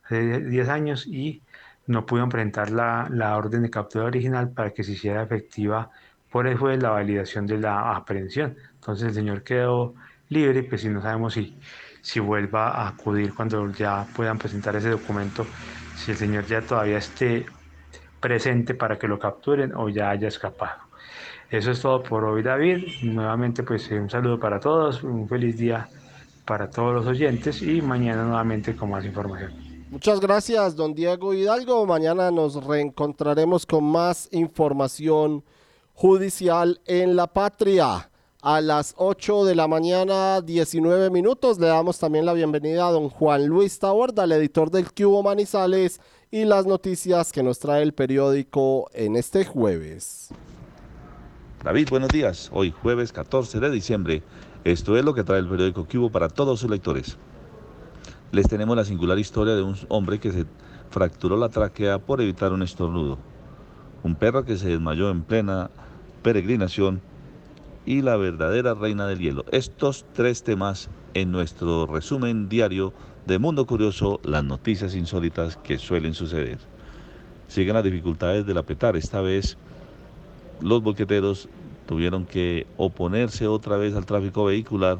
[0.04, 1.42] Hace 10 años y
[1.88, 5.90] no pudieron presentar la, orden de captura original para que se hiciera efectiva
[6.30, 8.56] por el juez la validación de la aprehensión.
[8.76, 9.96] Entonces el señor quedó
[10.30, 11.58] libre, pues si no sabemos si,
[12.02, 15.48] si vuelva a acudir cuando ya puedan presentar ese documento,
[15.96, 17.48] si el señor ya todavía esté
[18.20, 20.89] presente para que lo capturen o ya haya escapado.
[21.52, 22.86] Eso es todo por hoy, David.
[23.02, 25.90] Nuevamente, pues un saludo para todos, un feliz día
[26.46, 29.54] para todos los oyentes y mañana nuevamente con más información.
[29.90, 31.88] Muchas gracias, don Diego Hidalgo.
[31.88, 35.44] Mañana nos reencontraremos con más información
[35.96, 38.10] judicial en la patria.
[38.42, 43.10] A las 8 de la mañana, 19 minutos, le damos también la bienvenida a don
[43.10, 46.00] Juan Luis Taborda, el editor del Cubo Manizales,
[46.32, 50.30] y las noticias que nos trae el periódico en este jueves.
[51.62, 52.50] David, buenos días.
[52.54, 54.24] Hoy jueves 14 de diciembre,
[54.64, 57.18] esto es lo que trae el periódico Cubo para todos sus lectores.
[58.32, 60.46] Les tenemos la singular historia de un hombre que se
[60.90, 63.18] fracturó la tráquea por evitar un estornudo.
[64.04, 65.70] Un perro que se desmayó en plena
[66.24, 67.02] peregrinación
[67.86, 69.44] y la verdadera reina del hielo.
[69.52, 72.94] Estos tres temas en nuestro resumen diario
[73.26, 76.60] de Mundo Curioso, las noticias insólitas que suelen suceder.
[77.50, 78.96] Siguen las dificultades del apetar.
[78.96, 79.58] Esta vez
[80.62, 81.50] los boqueteros
[81.88, 85.00] tuvieron que oponerse otra vez al tráfico vehicular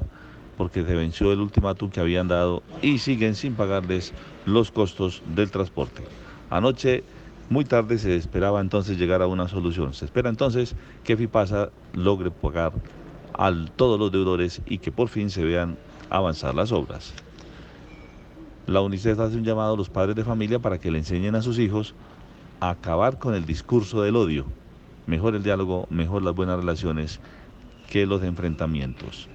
[0.58, 4.12] porque se venció el ultimátum que habían dado y siguen sin pagarles
[4.46, 6.04] los costos del transporte.
[6.50, 7.04] Anoche,
[7.50, 9.94] muy tarde, se esperaba entonces llegar a una solución.
[9.94, 12.74] Se espera entonces que FIPASA logre pagar
[13.34, 15.78] a todos los deudores y que por fin se vean
[16.10, 17.14] avanzar las obras.
[18.68, 21.42] La UNICEF hace un llamado a los padres de familia para que le enseñen a
[21.42, 21.96] sus hijos
[22.60, 24.46] a acabar con el discurso del odio.
[25.10, 27.20] Mejor el diálogo, mejor las buenas relaciones
[27.90, 29.28] que los enfrentamientos.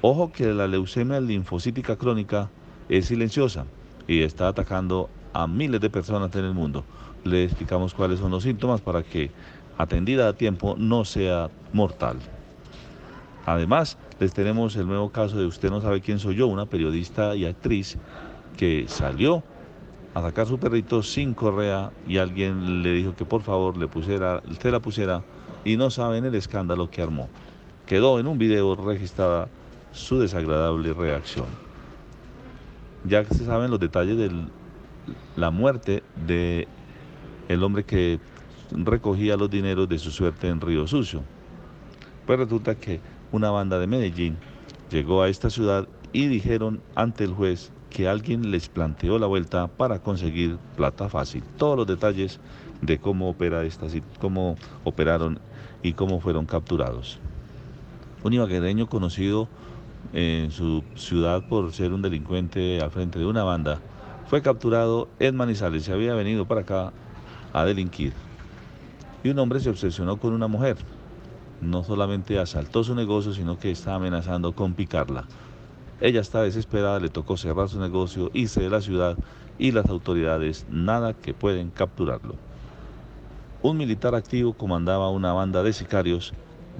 [0.00, 2.48] Ojo que la leucemia linfocítica crónica
[2.88, 3.66] es silenciosa
[4.08, 6.86] y está atacando a miles de personas en el mundo.
[7.24, 9.30] Le explicamos cuáles son los síntomas para que,
[9.76, 12.16] atendida a tiempo, no sea mortal.
[13.44, 17.36] Además, les tenemos el nuevo caso de Usted no sabe quién soy yo, una periodista
[17.36, 17.98] y actriz
[18.56, 19.42] que salió
[20.14, 24.42] a sacar su perrito sin correa y alguien le dijo que por favor le pusiera,
[24.60, 25.22] se la pusiera
[25.64, 27.28] y no saben el escándalo que armó.
[27.86, 29.48] Quedó en un video registrada
[29.92, 31.46] su desagradable reacción.
[33.04, 34.30] Ya se saben los detalles de
[35.36, 36.68] la muerte de
[37.48, 38.20] el hombre que
[38.70, 41.22] recogía los dineros de su suerte en Río Sucio.
[42.26, 43.00] Pues resulta que
[43.32, 44.36] una banda de Medellín
[44.90, 49.66] llegó a esta ciudad y dijeron ante el juez que alguien les planteó la vuelta
[49.66, 51.44] para conseguir plata fácil.
[51.58, 52.40] Todos los detalles
[52.80, 53.86] de cómo opera esta
[54.18, 55.38] cómo operaron
[55.82, 57.18] y cómo fueron capturados.
[58.24, 59.48] Un ibaguereño conocido
[60.14, 63.78] en su ciudad por ser un delincuente al frente de una banda,
[64.26, 65.84] fue capturado en Manizales.
[65.84, 66.92] Se había venido para acá
[67.52, 68.14] a delinquir.
[69.22, 70.76] Y un hombre se obsesionó con una mujer.
[71.60, 75.26] No solamente asaltó su negocio, sino que está amenazando con picarla.
[76.02, 79.16] Ella está desesperada, le tocó cerrar su negocio, irse de la ciudad
[79.56, 82.34] y las autoridades nada que pueden capturarlo.
[83.62, 86.32] Un militar activo comandaba una banda de sicarios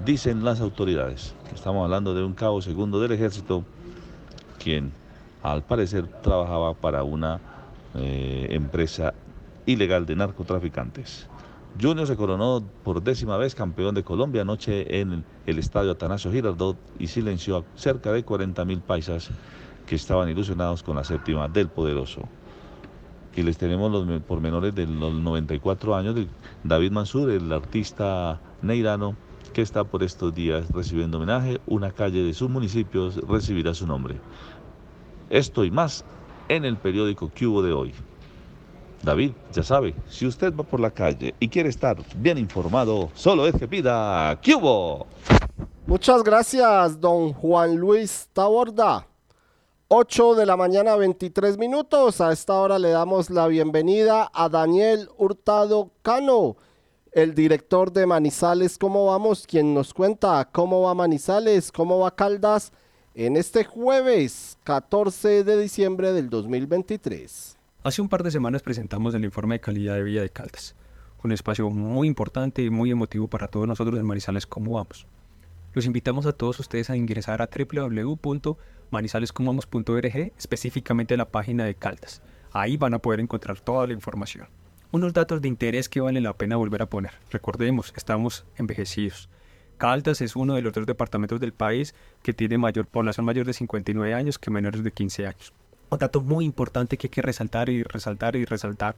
[0.03, 1.35] dicen las autoridades.
[1.55, 3.63] Estamos hablando de un cabo segundo del ejército,
[4.61, 4.91] quien
[5.41, 7.39] al parecer trabajaba para una
[7.95, 9.13] eh, empresa
[9.65, 11.29] ilegal de narcotraficantes.
[11.81, 16.77] Junior se coronó por décima vez campeón de Colombia anoche en el, estadio Atanasio Girardot
[16.99, 19.31] y silenció a cerca de 40 mil paisas
[19.87, 22.21] que estaban ilusionados con la séptima del poderoso.
[23.31, 26.27] Aquí les tenemos los pormenores de los 94 años de
[26.63, 29.15] David Mansur, el artista neirano
[29.53, 34.17] que está por estos días recibiendo homenaje, una calle de sus municipios recibirá su nombre.
[35.31, 36.05] Esto y más
[36.49, 37.93] en el periódico Cubo de hoy.
[39.03, 43.45] David, ya sabe, si usted va por la calle y quiere estar bien informado, solo
[43.45, 45.05] es que pida Cubo.
[45.85, 49.05] Muchas gracias, don Juan Luis Taborda.
[49.89, 52.21] 8 de la mañana, 23 minutos.
[52.21, 56.55] A esta hora le damos la bienvenida a Daniel Hurtado Cano
[57.13, 59.45] el director de Manizales, ¿cómo vamos?
[59.45, 62.71] Quien nos cuenta cómo va Manizales, cómo va Caldas
[63.13, 67.57] en este jueves 14 de diciembre del 2023.
[67.83, 70.73] Hace un par de semanas presentamos el informe de calidad de vida de Caldas,
[71.21, 75.05] un espacio muy importante y muy emotivo para todos nosotros en Manizales, ¿cómo vamos?
[75.73, 82.21] Los invitamos a todos ustedes a ingresar a www.manizalescomvamos.org, específicamente a la página de Caldas.
[82.53, 84.47] Ahí van a poder encontrar toda la información.
[84.93, 87.11] Unos datos de interés que vale la pena volver a poner.
[87.31, 89.27] Recordemos, estamos envejecidos.
[89.77, 93.51] Caldas es uno de los dos departamentos del país que tiene mayor población mayor de
[93.51, 95.53] 59 años que menores de 15 años.
[95.93, 98.95] Un dato muy importante que hay que resaltar y resaltar y resaltar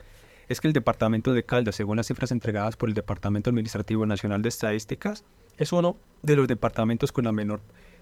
[0.47, 4.41] es que el departamento de Caldas, según las cifras entregadas por el Departamento Administrativo Nacional
[4.41, 5.25] de Estadísticas,
[5.57, 7.59] es uno de los departamentos con la menor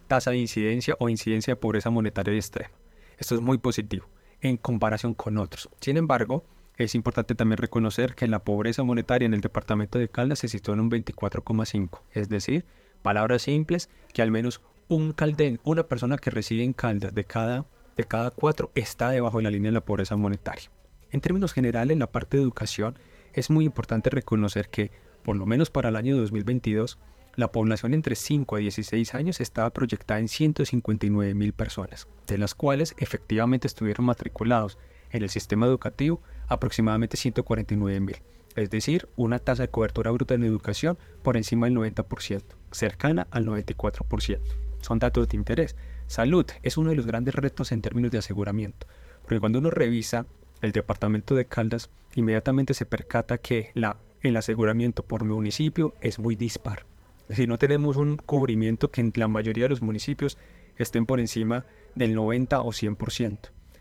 [0.07, 2.69] tasa de incidencia o incidencia de pobreza monetaria extrema.
[3.17, 4.05] Esto es muy positivo
[4.41, 5.69] en comparación con otros.
[5.81, 6.45] Sin embargo,
[6.77, 10.75] es importante también reconocer que la pobreza monetaria en el departamento de Caldas se sitúa
[10.75, 12.63] en un 24,5, es decir,
[13.01, 17.65] palabras simples, que al menos un calden, una persona que reside en Caldas de cada,
[17.97, 20.69] de cada cuatro está debajo de la línea de la pobreza monetaria.
[21.11, 22.97] En términos generales, en la parte de educación,
[23.33, 24.91] es muy importante reconocer que,
[25.23, 26.97] por lo menos para el año 2022,
[27.35, 32.53] la población entre 5 a 16 años estaba proyectada en 159 mil personas, de las
[32.53, 34.77] cuales efectivamente estuvieron matriculados
[35.11, 38.17] en el sistema educativo aproximadamente 149 mil,
[38.55, 43.45] es decir, una tasa de cobertura bruta en educación por encima del 90%, cercana al
[43.45, 44.39] 94%.
[44.81, 45.75] Son datos de interés.
[46.07, 48.87] Salud es uno de los grandes retos en términos de aseguramiento,
[49.21, 50.25] porque cuando uno revisa
[50.61, 56.35] el departamento de Caldas inmediatamente se percata que la, el aseguramiento por municipio es muy
[56.35, 56.85] dispar.
[57.29, 60.37] Si no tenemos un cubrimiento que en la mayoría de los municipios
[60.77, 61.65] estén por encima
[61.95, 63.37] del 90 o 100%.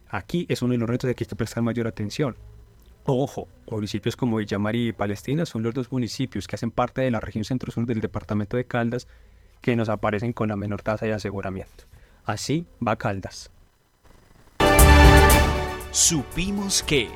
[0.09, 2.37] Aquí es uno de los retos de que hay que prestar mayor atención.
[3.05, 7.19] Ojo, municipios como Villamari y Palestina son los dos municipios que hacen parte de la
[7.19, 9.09] región centro-sur del departamento de Caldas
[9.61, 11.85] que nos aparecen con la menor tasa de aseguramiento.
[12.25, 13.51] Así va Caldas.
[15.91, 17.09] Supimos que...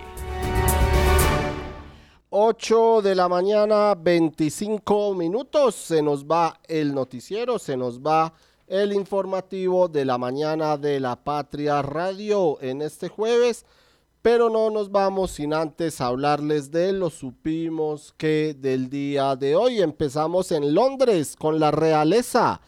[2.28, 5.74] 8 de la mañana, 25 minutos.
[5.74, 8.35] Se nos va el noticiero, se nos va
[8.66, 13.65] el informativo de la mañana de la Patria Radio en este jueves.
[14.20, 19.81] Pero no nos vamos sin antes hablarles de lo supimos que del día de hoy.
[19.81, 22.61] Empezamos en Londres con la realeza.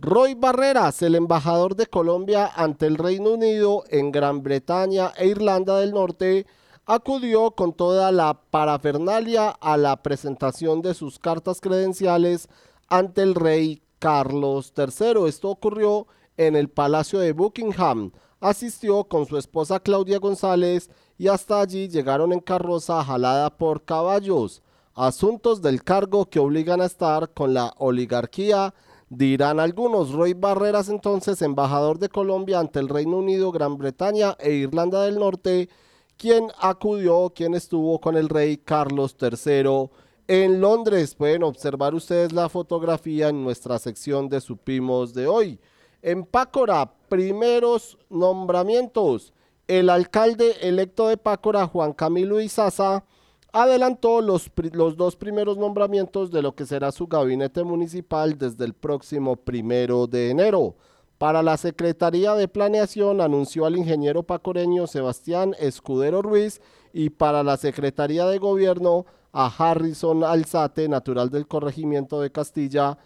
[0.00, 5.80] Roy Barreras, el embajador de Colombia ante el Reino Unido en Gran Bretaña e Irlanda
[5.80, 6.46] del Norte,
[6.86, 12.48] acudió con toda la parafernalia a la presentación de sus cartas credenciales
[12.86, 15.26] ante el rey Carlos III.
[15.26, 16.06] Esto ocurrió
[16.36, 18.12] en el Palacio de Buckingham.
[18.38, 24.62] Asistió con su esposa Claudia González y hasta allí llegaron en carroza jalada por caballos.
[24.94, 28.74] Asuntos del cargo que obligan a estar con la oligarquía,
[29.08, 30.12] dirán algunos.
[30.12, 35.18] Roy Barreras, entonces embajador de Colombia ante el Reino Unido, Gran Bretaña e Irlanda del
[35.18, 35.68] Norte,
[36.16, 39.90] quien acudió, quien estuvo con el rey Carlos III
[40.26, 41.14] en Londres.
[41.14, 45.60] Pueden observar ustedes la fotografía en nuestra sección de Supimos de hoy.
[46.02, 49.32] En Pácora, primeros nombramientos.
[49.66, 53.04] El alcalde electo de Pácora, Juan Camilo Izaza,
[53.62, 58.74] adelantó los, los, dos primeros nombramientos de lo que será su gabinete municipal desde el
[58.74, 60.76] próximo primero de enero.
[61.18, 66.60] Para la Secretaría de Planeación anunció al ingeniero pacoreño Sebastián Escudero Ruiz
[66.92, 72.96] y para la Secretaría de Gobierno a Harrison Alzate, natural del corregimiento de Castilla,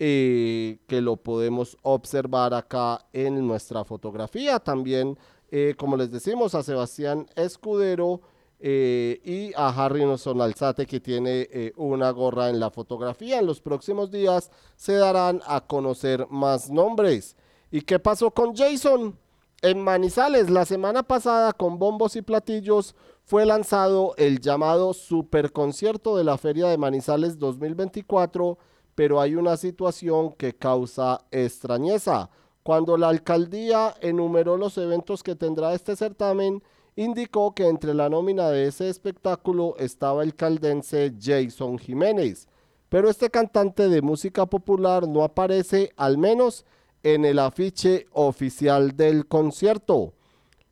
[0.00, 4.58] eh, que lo podemos observar acá en nuestra fotografía.
[4.58, 5.16] También,
[5.50, 8.20] eh, como les decimos, a Sebastián Escudero
[8.60, 13.38] eh, y a Harrison Alzate, que tiene una gorra en la fotografía.
[13.38, 17.36] En los próximos días se darán a conocer más nombres.
[17.70, 19.16] ¿Y qué pasó con Jason?
[19.62, 26.24] En Manizales, la semana pasada, con bombos y platillos, fue lanzado el llamado Superconcierto de
[26.24, 28.58] la Feria de Manizales 2024,
[28.94, 32.30] pero hay una situación que causa extrañeza.
[32.62, 36.62] Cuando la alcaldía enumeró los eventos que tendrá este certamen,
[37.00, 42.46] indicó que entre la nómina de ese espectáculo estaba el caldense Jason Jiménez,
[42.90, 46.66] pero este cantante de música popular no aparece al menos
[47.02, 50.12] en el afiche oficial del concierto.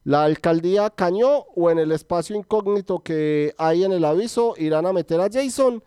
[0.05, 4.92] La alcaldía Cañó o en el espacio incógnito que hay en el aviso irán a
[4.92, 5.82] meter a Jason.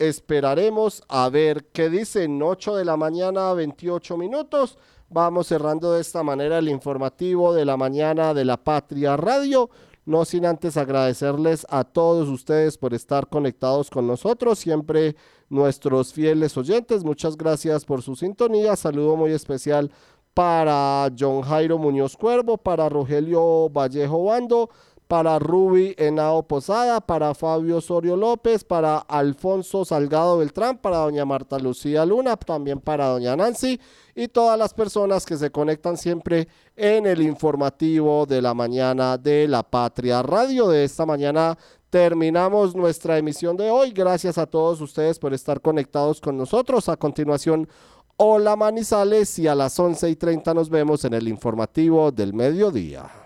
[0.00, 2.42] Esperaremos a ver qué dicen.
[2.42, 4.76] 8 de la mañana, 28 minutos.
[5.14, 9.70] Vamos cerrando de esta manera el informativo de la mañana de la Patria Radio.
[10.06, 15.14] No sin antes agradecerles a todos ustedes por estar conectados con nosotros, siempre
[15.48, 17.04] nuestros fieles oyentes.
[17.04, 18.74] Muchas gracias por su sintonía.
[18.74, 19.92] Saludo muy especial
[20.34, 24.68] para John Jairo Muñoz Cuervo, para Rogelio Vallejo Bando,
[25.08, 31.58] para Ruby Henao Posada, para Fabio Osorio López, para Alfonso Salgado Beltrán, para doña Marta
[31.58, 33.80] Lucía Luna, también para doña Nancy
[34.14, 39.48] y todas las personas que se conectan siempre en el informativo de la mañana de
[39.48, 40.68] la Patria Radio.
[40.68, 41.58] De esta mañana
[41.90, 43.92] terminamos nuestra emisión de hoy.
[43.92, 46.88] Gracias a todos ustedes por estar conectados con nosotros.
[46.88, 47.68] A continuación,
[48.16, 53.23] Hola Manizales y a las 11 y 30 nos vemos en el informativo del mediodía.